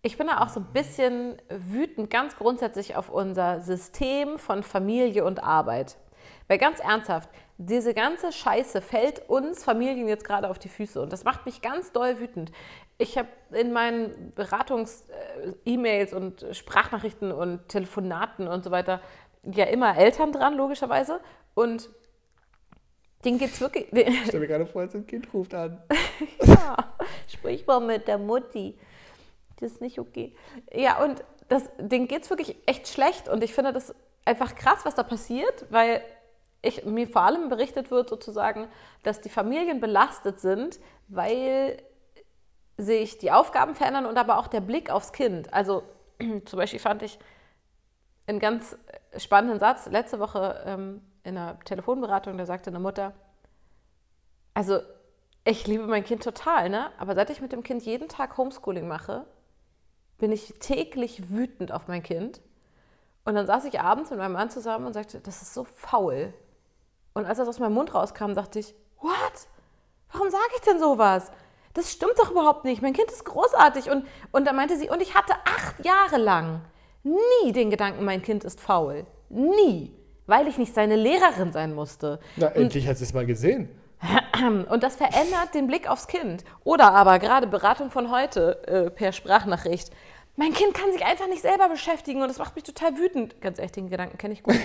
[0.03, 5.25] ich bin da auch so ein bisschen wütend, ganz grundsätzlich auf unser System von Familie
[5.25, 5.97] und Arbeit.
[6.49, 11.12] Weil ganz ernsthaft, diese ganze Scheiße fällt uns Familien jetzt gerade auf die Füße und
[11.12, 12.51] das macht mich ganz doll wütend.
[12.97, 19.01] Ich habe in meinen Beratungs-E-Mails und Sprachnachrichten und Telefonaten und so weiter
[19.42, 21.20] ja immer Eltern dran, logischerweise.
[21.55, 21.90] Und
[23.24, 23.92] denen geht es wirklich.
[23.92, 25.82] Ich stelle mir gerade vor, als ein Kind ruft an.
[26.45, 26.76] Ja,
[27.28, 28.78] sprich mal mit der Mutti.
[29.61, 30.34] Das ist nicht okay.
[30.72, 33.28] Ja, und das, denen geht es wirklich echt schlecht.
[33.28, 36.03] Und ich finde das einfach krass, was da passiert, weil
[36.62, 38.68] ich, mir vor allem berichtet wird sozusagen,
[39.03, 41.82] dass die Familien belastet sind, weil
[42.77, 45.53] sich die Aufgaben verändern und aber auch der Blick aufs Kind.
[45.53, 45.83] Also
[46.45, 47.18] zum Beispiel fand ich
[48.27, 48.77] einen ganz
[49.16, 53.12] spannenden Satz letzte Woche ähm, in einer Telefonberatung, da sagte eine Mutter,
[54.55, 54.81] also
[55.45, 56.91] ich liebe mein Kind total, ne?
[56.99, 59.27] aber seit ich mit dem Kind jeden Tag Homeschooling mache,
[60.18, 62.41] bin ich täglich wütend auf mein Kind.
[63.25, 66.33] Und dann saß ich abends mit meinem Mann zusammen und sagte, das ist so faul.
[67.14, 69.49] Und als das aus meinem Mund rauskam, dachte ich, what?
[70.12, 71.31] Warum sage ich denn sowas?
[71.75, 72.83] Das stimmt doch überhaupt nicht.
[72.83, 73.91] Mein Kind ist großartig.
[73.91, 76.62] Und, und dann meinte sie, und ich hatte acht Jahre lang
[77.03, 79.07] nie den Gedanken, mein Kind ist faul.
[79.29, 79.93] Nie.
[80.27, 82.18] Weil ich nicht seine Lehrerin sein musste.
[82.37, 83.68] Na, endlich hat sie es mal gesehen.
[84.70, 86.45] Und das verändert den Blick aufs Kind.
[86.62, 89.91] Oder aber gerade Beratung von heute äh, per Sprachnachricht.
[90.37, 93.41] Mein Kind kann sich einfach nicht selber beschäftigen und das macht mich total wütend.
[93.41, 94.57] Ganz ehrlich, den Gedanken kenne ich gut.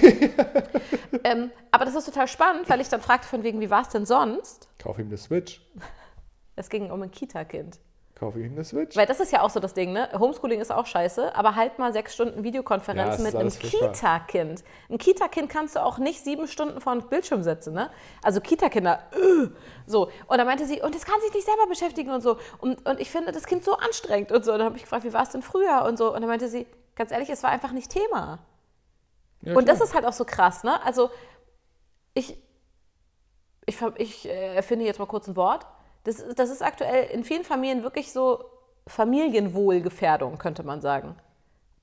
[1.23, 3.89] ähm, aber das ist total spannend, weil ich dann fragte von wegen, wie war es
[3.89, 4.67] denn sonst?
[4.79, 5.61] Kauf ihm eine Switch.
[6.59, 7.79] Es ging um ein Kita-Kind.
[8.15, 8.97] Kauf ihm eine Switch.
[8.97, 10.09] Weil das ist ja auch so das Ding, ne?
[10.19, 13.49] Homeschooling ist auch scheiße, aber halt mal sechs Stunden Ja, Videokonferenz ist mit einem.
[13.49, 14.65] Kita-Kind.
[14.89, 17.89] Ein Kita-Kind kannst du auch nicht sieben Stunden vor den Bildschirm setzen, ne?
[18.21, 19.47] Also Kita-Kinder, äh,
[19.85, 20.11] so.
[20.27, 22.37] Und da meinte sie, und das kann sich nicht selber beschäftigen und so.
[22.57, 24.51] Und, und ich finde das Kind so anstrengend und so.
[24.51, 26.13] Und dann habe ich gefragt, wie war es denn früher und so.
[26.13, 28.39] Und dann meinte sie, ganz ehrlich, es war einfach nicht Thema.
[29.43, 30.83] Ja, Und das ist halt auch so krass, ne?
[30.83, 31.09] Also
[32.13, 32.37] ich,
[33.65, 35.65] ich, ich äh, erfinde jetzt mal kurz ein Wort.
[36.03, 38.43] Das, ist- das ist aktuell in vielen Familien wirklich so
[38.87, 41.15] Familienwohlgefährdung, könnte man sagen.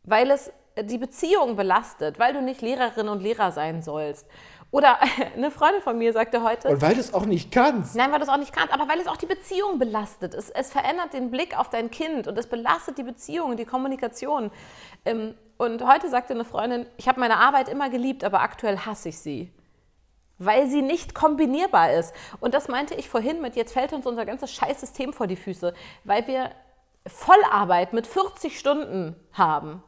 [0.04, 4.26] Weil es die Beziehung belastet, weil du nicht Lehrerin und Lehrer sein sollst.
[4.70, 4.98] Oder
[5.36, 7.96] eine Freundin von mir sagte heute, Und weil du es auch nicht kannst.
[7.96, 10.34] Nein, weil du es auch nicht kannst, aber weil es auch die Beziehung belastet.
[10.34, 14.50] Es, es verändert den Blick auf dein Kind und es belastet die Beziehung, die Kommunikation.
[15.04, 19.08] Ähm, und heute sagte eine Freundin, ich habe meine Arbeit immer geliebt, aber aktuell hasse
[19.08, 19.50] ich sie.
[20.38, 22.14] Weil sie nicht kombinierbar ist.
[22.40, 25.72] Und das meinte ich vorhin mit, jetzt fällt uns unser ganzes Scheißsystem vor die Füße,
[26.04, 26.50] weil wir
[27.06, 29.82] Vollarbeit mit 40 Stunden haben.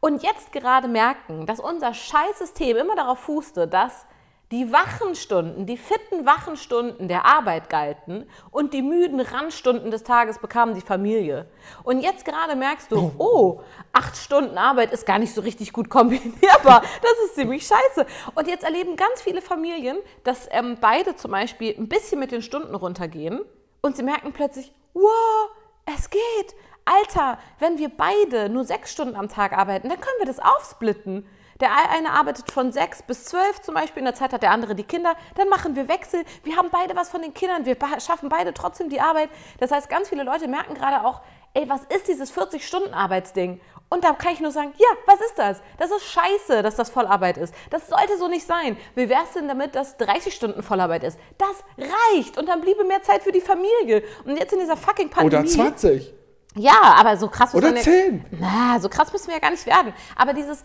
[0.00, 4.06] Und jetzt gerade merken, dass unser Scheißsystem immer darauf fußte, dass
[4.50, 10.74] die Wachenstunden, die fitten Wachenstunden der Arbeit galten und die müden Randstunden des Tages bekam
[10.74, 11.46] die Familie.
[11.84, 13.60] Und jetzt gerade merkst du, oh,
[13.92, 16.82] acht Stunden Arbeit ist gar nicht so richtig gut kombinierbar.
[17.02, 18.06] Das ist ziemlich scheiße.
[18.34, 22.42] Und jetzt erleben ganz viele Familien, dass ähm, beide zum Beispiel ein bisschen mit den
[22.42, 23.40] Stunden runtergehen
[23.82, 25.50] und sie merken plötzlich, wow,
[25.84, 26.54] es geht.
[26.84, 31.26] Alter, wenn wir beide nur sechs Stunden am Tag arbeiten, dann können wir das aufsplitten.
[31.60, 34.74] Der eine arbeitet von sechs bis zwölf zum Beispiel, in der Zeit hat der andere
[34.74, 35.14] die Kinder.
[35.34, 36.24] Dann machen wir Wechsel.
[36.44, 37.66] Wir haben beide was von den Kindern.
[37.66, 39.28] Wir schaffen beide trotzdem die Arbeit.
[39.58, 41.20] Das heißt, ganz viele Leute merken gerade auch,
[41.54, 43.60] ey, was ist dieses 40-Stunden-Arbeitsding?
[43.90, 45.62] Und da kann ich nur sagen, ja, was ist das?
[45.78, 47.54] Das ist scheiße, dass das Vollarbeit ist.
[47.70, 48.76] Das sollte so nicht sein.
[48.94, 51.18] Wie wäre es denn damit, dass 30 Stunden Vollarbeit ist?
[51.38, 52.36] Das reicht.
[52.36, 54.04] Und dann bliebe mehr Zeit für die Familie.
[54.24, 55.42] Und jetzt in dieser fucking Pandemie.
[55.42, 56.14] Oder 20.
[56.54, 58.24] Ja, aber so krass Oder wir 10.
[58.38, 59.94] Na, so krass müssen wir ja gar nicht werden.
[60.16, 60.62] Aber dieses,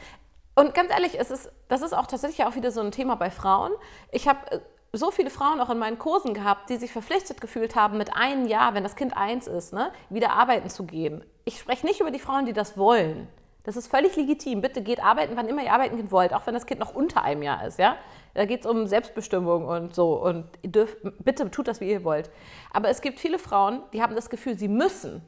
[0.56, 3.32] und ganz ehrlich, es ist, das ist auch tatsächlich auch wieder so ein Thema bei
[3.32, 3.72] Frauen.
[4.12, 4.60] Ich habe äh,
[4.92, 8.46] so viele Frauen auch in meinen Kursen gehabt, die sich verpflichtet gefühlt haben, mit einem
[8.48, 11.24] Jahr, wenn das Kind eins ist, ne, wieder arbeiten zu gehen.
[11.46, 13.28] Ich spreche nicht über die Frauen, die das wollen.
[13.64, 14.62] Das ist völlig legitim.
[14.62, 17.42] Bitte geht arbeiten, wann immer ihr arbeiten wollt, auch wenn das Kind noch unter einem
[17.42, 17.80] Jahr ist.
[17.80, 17.96] Ja?
[18.34, 20.22] Da geht es um Selbstbestimmung und so.
[20.22, 22.30] Und dürft, bitte tut das, wie ihr wollt.
[22.72, 25.24] Aber es gibt viele Frauen, die haben das Gefühl, sie müssen,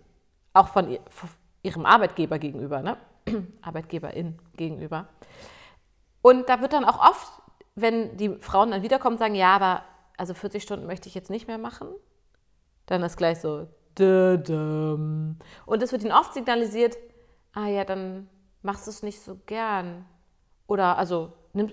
[0.54, 1.30] auch von, von
[1.64, 2.98] ihrem Arbeitgeber gegenüber, ne?
[3.62, 5.08] Arbeitgeberin gegenüber.
[6.22, 7.28] Und da wird dann auch oft,
[7.76, 9.84] wenn die Frauen dann wiederkommen, sagen, ja, aber
[10.18, 11.88] also 40 Stunden möchte ich jetzt nicht mehr machen,
[12.86, 13.68] dann ist gleich so,
[15.66, 16.98] und es wird ihnen oft signalisiert,
[17.54, 18.30] ah ja, dann
[18.62, 20.06] machst du es nicht so gern.
[20.68, 21.32] Oder also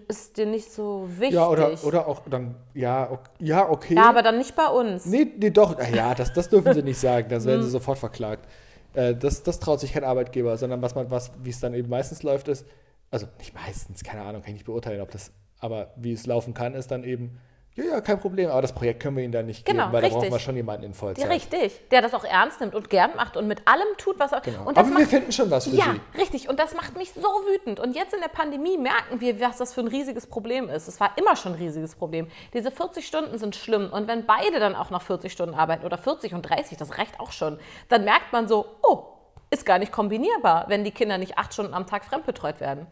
[0.08, 1.32] es dir nicht so wichtig.
[1.32, 3.94] Ja, oder, oder auch dann, ja, ok- ja, okay.
[3.96, 5.06] Ja, aber dann nicht bei uns.
[5.06, 5.76] Nee, nee, doch.
[5.78, 8.48] Ah, Ja, das, das dürfen sie nicht sagen, dann werden sie sofort verklagt.
[8.94, 11.88] Äh, das, das traut sich kein Arbeitgeber, sondern was man, was, wie es dann eben
[11.88, 12.66] meistens läuft, ist,
[13.10, 16.54] also nicht meistens, keine Ahnung, kann ich nicht beurteilen, ob das, aber wie es laufen
[16.54, 17.38] kann, ist dann eben,
[17.74, 20.00] ja, ja, kein Problem, aber das Projekt können wir ihnen dann nicht Genau, geben, weil
[20.02, 20.20] da richtig.
[20.22, 21.24] brauchen wir schon jemanden in Vollzeit.
[21.24, 24.32] Ja, richtig, der das auch ernst nimmt und gern macht und mit allem tut, was
[24.32, 24.42] er.
[24.42, 24.64] Genau.
[24.64, 26.18] Und Aber wir macht, finden schon was für Ja, sie.
[26.20, 26.48] richtig.
[26.50, 27.80] Und das macht mich so wütend.
[27.80, 30.86] Und jetzt in der Pandemie merken wir, was das für ein riesiges Problem ist.
[30.86, 32.28] Es war immer schon ein riesiges Problem.
[32.52, 33.90] Diese 40 Stunden sind schlimm.
[33.90, 37.18] Und wenn beide dann auch noch 40 Stunden arbeiten oder 40 und 30, das reicht
[37.20, 37.58] auch schon,
[37.88, 39.04] dann merkt man so, oh,
[39.48, 42.86] ist gar nicht kombinierbar, wenn die Kinder nicht acht Stunden am Tag fremdbetreut werden.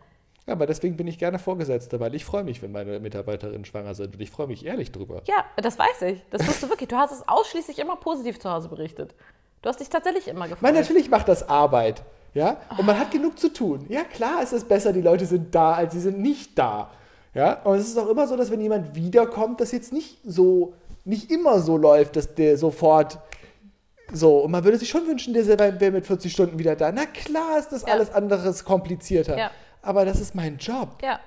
[0.51, 3.95] Ja, aber deswegen bin ich gerne Vorgesetzter, weil ich freue mich, wenn meine Mitarbeiterinnen schwanger
[3.95, 5.23] sind und ich freue mich ehrlich drüber.
[5.29, 6.23] Ja, das weiß ich.
[6.31, 6.89] Das tust du wirklich.
[6.89, 9.15] Du hast es ausschließlich immer positiv zu Hause berichtet.
[9.63, 10.63] Du hast dich tatsächlich immer gefreut.
[10.63, 12.03] Man, natürlich macht das Arbeit,
[12.35, 13.87] ja, und man hat genug zu tun.
[13.89, 16.91] Ja, klar ist es besser, die Leute sind da, als sie sind nicht da.
[17.33, 20.73] Ja, und es ist auch immer so, dass wenn jemand wiederkommt, das jetzt nicht so,
[21.05, 23.19] nicht immer so läuft, dass der sofort
[24.13, 26.91] so, und man würde sich schon wünschen, der wäre mit 40 Stunden wieder da.
[26.91, 27.93] Na klar ist das Ja.
[27.93, 29.39] alles anderes komplizierter.
[29.39, 29.51] Ja.
[29.83, 31.21] Aber das ist mein Job, ja,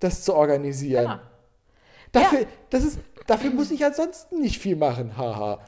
[0.00, 1.04] das zu organisieren.
[1.04, 1.18] genau.
[2.12, 5.60] Dafür, das ist, dafür muss ich ansonsten nicht viel machen, haha.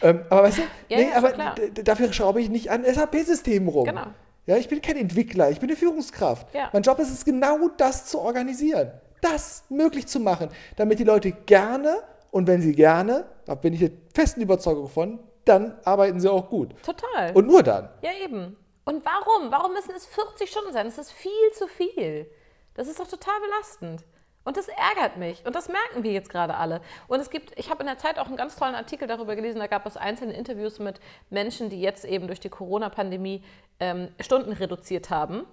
[0.00, 3.84] Ähm, aber weißt du, Ja, nee, ja, aber dafür schraube ich nicht an SAP-Systemen rum.
[3.84, 4.06] Genau.
[4.46, 6.52] Ja, ich bin kein Entwickler, ich bin eine Führungskraft.
[6.54, 6.70] Ja.
[6.72, 8.90] Mein Job ist es, genau das zu organisieren.
[9.20, 11.98] Das möglich zu machen, damit die Leute gerne
[12.32, 16.48] und wenn sie gerne, da bin ich der festen Überzeugung von, dann arbeiten sie auch
[16.48, 16.74] gut.
[16.82, 17.32] Total.
[17.34, 17.88] Und nur dann.
[18.00, 18.56] Ja, eben.
[18.84, 19.50] Und warum?
[19.50, 20.86] Warum müssen es 40 Stunden sein?
[20.86, 22.30] Das ist viel zu viel.
[22.74, 24.04] Das ist doch total belastend.
[24.44, 25.44] Und das ärgert mich.
[25.46, 26.80] Und das merken wir jetzt gerade alle.
[27.06, 29.60] Und es gibt, ich habe in der Zeit auch einen ganz tollen Artikel darüber gelesen,
[29.60, 33.44] da gab es einzelne Interviews mit Menschen, die jetzt eben durch die Corona-Pandemie
[33.78, 35.46] ähm, Stunden reduziert haben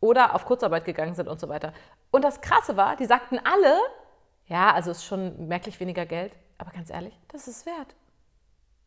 [0.00, 1.72] oder auf Kurzarbeit gegangen sind und so weiter.
[2.10, 3.78] Und das Krasse war, die sagten alle,
[4.46, 7.94] ja, also ist schon merklich weniger Geld, aber ganz ehrlich, das ist wert.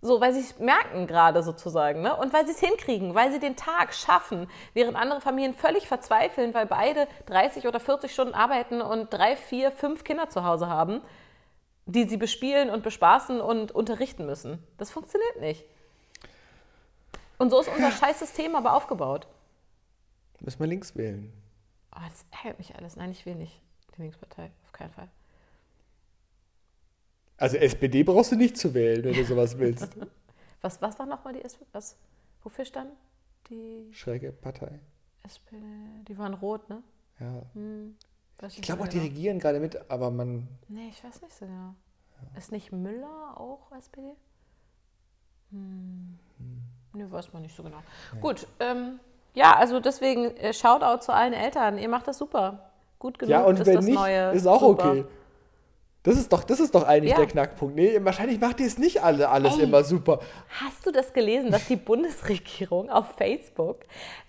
[0.01, 2.15] So, weil sie es merken gerade sozusagen, ne?
[2.15, 6.53] Und weil sie es hinkriegen, weil sie den Tag schaffen, während andere Familien völlig verzweifeln,
[6.53, 11.01] weil beide 30 oder 40 Stunden arbeiten und drei, vier, fünf Kinder zu Hause haben,
[11.87, 14.61] die sie bespielen und bespaßen und unterrichten müssen.
[14.77, 15.65] Das funktioniert nicht.
[17.39, 19.27] Und so ist unser Scheißsystem aber aufgebaut.
[20.39, 21.33] Müssen wir links wählen.
[21.95, 22.95] Oh, das ärgert mich alles.
[22.95, 23.59] Nein, ich will nicht
[23.95, 24.51] die Linkspartei.
[24.65, 25.09] Auf keinen Fall.
[27.37, 29.89] Also SPD brauchst du nicht zu wählen, wenn du sowas willst.
[30.61, 31.67] Was, was war nochmal die SPD?
[31.71, 31.95] Was,
[32.41, 32.89] wofür stand
[33.47, 34.79] die Schräge Partei.
[35.23, 35.61] SPD?
[36.07, 36.81] Die waren rot, ne?
[37.19, 37.43] Ja.
[38.39, 39.09] Weiß Ich glaube auch, die genau.
[39.09, 40.47] regieren gerade mit, aber man.
[40.67, 41.75] Nee, ich weiß nicht so genau.
[42.35, 44.13] Ist nicht Müller auch SPD?
[45.51, 46.17] Hm.
[46.93, 47.83] Nee, weiß man nicht so genau.
[48.19, 48.99] Gut, ähm,
[49.35, 51.77] ja, also deswegen äh, Shoutout zu allen Eltern.
[51.77, 52.71] Ihr macht das super.
[52.97, 54.31] Gut genug Ja, und ist wenn das nicht, neue.
[54.31, 54.89] ist auch super.
[54.91, 55.05] okay.
[56.07, 57.17] Das ist doch, das ist doch eigentlich Ja.
[57.17, 57.75] der Knackpunkt.
[57.75, 59.63] Nee, wahrscheinlich macht ihr es nicht alle alles Ey.
[59.63, 60.21] immer super.
[60.63, 63.79] Hast du das gelesen, dass die Bundesregierung auf Facebook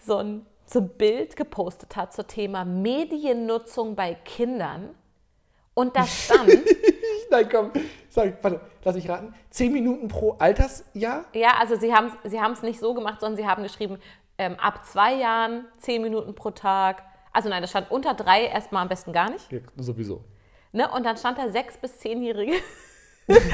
[0.04, 4.90] so ein, so ein Bild gepostet hat zum Thema Mediennutzung bei Kindern?
[5.74, 6.50] Und da stand,
[7.30, 7.70] Nein, komm,
[8.08, 9.32] sag, warte, lass mich raten.
[9.50, 11.26] Zehn Minuten pro Altersjahr?
[11.32, 13.98] ja, also sie haben es sie haben's nicht so gemacht, sondern sie haben geschrieben,
[14.36, 17.04] ähm, ab zwei Jahren zehn Minuten pro Tag.
[17.32, 19.52] Also nein, das stand unter drei erstmal am besten gar nicht.
[19.52, 20.24] Ja, sowieso.
[20.78, 20.88] Ne?
[20.92, 22.52] Und dann stand da sechs bis zehnjährige
[23.26, 23.50] 30 bis 60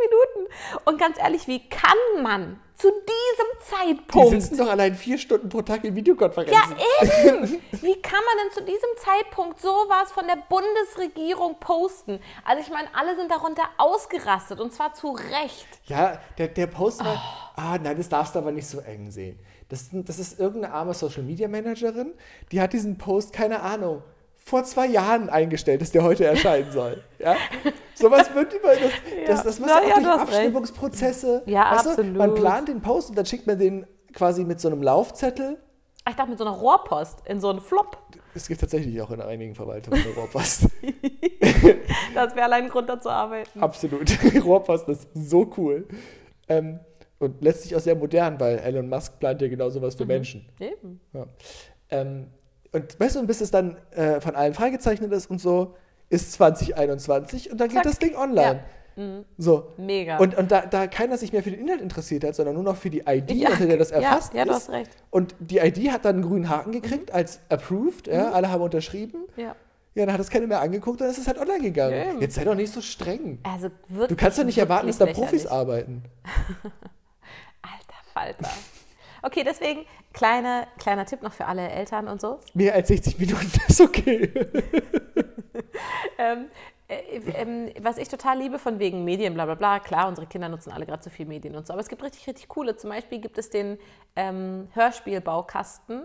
[0.00, 0.52] Minuten.
[0.84, 3.64] Und ganz ehrlich, wie kann man zu diesem Die
[3.96, 6.76] Zeitpunkt sitzen doch allein vier Stunden pro Tag in Videokonferenzen.
[6.76, 7.62] Ja, eben.
[7.70, 12.18] Wie kann man denn zu diesem Zeitpunkt sowas von der Bundesregierung posten?
[12.44, 15.68] Also ich meine, alle sind darunter ausgerastet und zwar zu Recht.
[15.84, 17.14] Ja, der, der Post war,
[17.56, 17.60] Oh.
[17.60, 19.38] ah, nein, das darfst du aber nicht so eng sehen.
[19.68, 22.12] Das, das ist irgendeine arme Social Media Managerin,
[22.50, 24.02] die hat diesen Post, keine Ahnung,
[24.50, 27.02] vor zwei Jahren eingestellt, dass der heute erscheinen soll.
[27.18, 27.36] Ja?
[27.94, 28.90] Sowas wird über das,
[29.26, 30.34] das, das muss Na ja auch du durch hast recht.
[30.38, 31.42] Abstimmungsprozesse.
[31.46, 32.16] Ja, weißt Du, absolut.
[32.16, 35.58] man plant den Post und dann schickt man den quasi mit so einem Laufzettel.
[36.08, 37.96] Ich dachte mit so einer Rohrpost in so einen Flop.
[38.34, 40.66] Es gibt tatsächlich auch in einigen Verwaltungen eine Rohrpost.
[42.14, 43.60] Das wäre allein ein Grund, da zu arbeiten.
[43.60, 44.10] Absolut.
[44.44, 45.86] Rohrpost ist so cool.
[46.48, 46.80] Ähm,
[47.18, 49.98] und letztlich auch sehr modern, weil Elon Musk plant ja genau sowas Mhm.
[49.98, 50.48] für Menschen.
[50.58, 51.00] Eben.
[51.12, 51.26] Ja.
[51.90, 52.26] Ähm,
[52.72, 55.74] und weißt du, und bis es dann äh, von allen freigezeichnet ist und so,
[56.08, 57.82] ist 2021 und dann Zack.
[57.82, 58.60] geht das Ding online.
[59.38, 59.72] So.
[59.78, 60.18] Mega.
[60.18, 62.76] Und, und da, da keiner sich mehr für den Inhalt interessiert hat, sondern nur noch
[62.76, 64.56] für die ID, Ja, unter der das ja, erfasst ja, du ist.
[64.56, 64.90] hast recht.
[65.10, 69.24] Und die ID hat dann einen grünen Haken gekriegt als approved, ja, alle haben unterschrieben.
[69.36, 69.54] ja.
[69.94, 72.10] Ja, dann hat es keiner mehr angeguckt und dann ist es halt online gegangen.
[72.10, 72.20] Eben.
[72.20, 73.38] Jetzt sei doch nicht so streng.
[73.42, 75.50] Also wirklich, Du kannst doch nicht erwarten, dass da Profis lächerlich.
[75.50, 76.02] arbeiten.
[77.62, 78.48] Alter Falter.
[79.22, 82.40] Okay, deswegen kleine, kleiner Tipp noch für alle Eltern und so.
[82.54, 84.32] Mehr als 60 Minuten ist okay.
[86.18, 86.46] Ähm,
[86.88, 90.48] äh, ähm, was ich total liebe von wegen Medien, bla bla bla, klar, unsere Kinder
[90.48, 92.76] nutzen alle gerade zu viel Medien und so, aber es gibt richtig, richtig coole.
[92.76, 93.78] Zum Beispiel gibt es den
[94.16, 96.02] ähm, Hörspielbaukasten.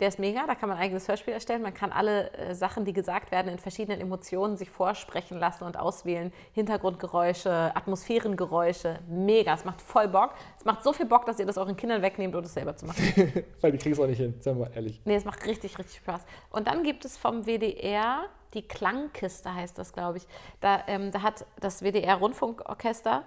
[0.00, 1.60] Der ist mega, da kann man ein eigenes Hörspiel erstellen.
[1.60, 5.78] Man kann alle äh, Sachen, die gesagt werden, in verschiedenen Emotionen sich vorsprechen lassen und
[5.78, 6.32] auswählen.
[6.52, 9.00] Hintergrundgeräusche, Atmosphärengeräusche.
[9.08, 10.34] Mega, es macht voll Bock.
[10.58, 12.86] Es macht so viel Bock, dass ihr das euren Kindern wegnehmt, um es selber zu
[12.86, 13.44] machen.
[13.60, 15.02] Weil die kriegen es auch nicht hin, sagen wir mal ehrlich.
[15.04, 16.24] Nee, es macht richtig, richtig Spaß.
[16.50, 18.24] Und dann gibt es vom WDR,
[18.54, 20.26] die Klangkiste heißt das, glaube ich.
[20.60, 23.24] Da, ähm, da hat das WDR-Rundfunkorchester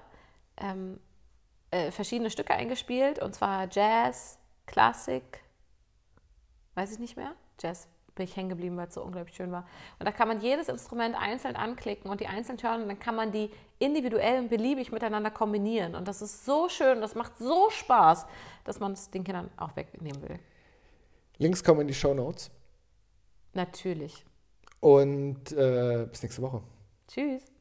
[0.57, 0.99] ähm,
[1.69, 5.42] äh, verschiedene Stücke eingespielt, und zwar Jazz, Klassik,
[6.75, 7.33] weiß ich nicht mehr.
[7.61, 9.65] Jazz bin ich hängen geblieben, weil es so unglaublich schön war.
[9.99, 13.15] Und da kann man jedes Instrument einzeln anklicken und die einzeln hören und dann kann
[13.15, 13.49] man die
[13.79, 15.95] individuell und beliebig miteinander kombinieren.
[15.95, 18.25] Und das ist so schön, das macht so Spaß,
[18.65, 20.39] dass man es den Kindern auch wegnehmen will.
[21.37, 22.51] Links kommen in die Show Notes.
[23.53, 24.23] Natürlich.
[24.79, 26.61] Und äh, bis nächste Woche.
[27.07, 27.52] Tschüss.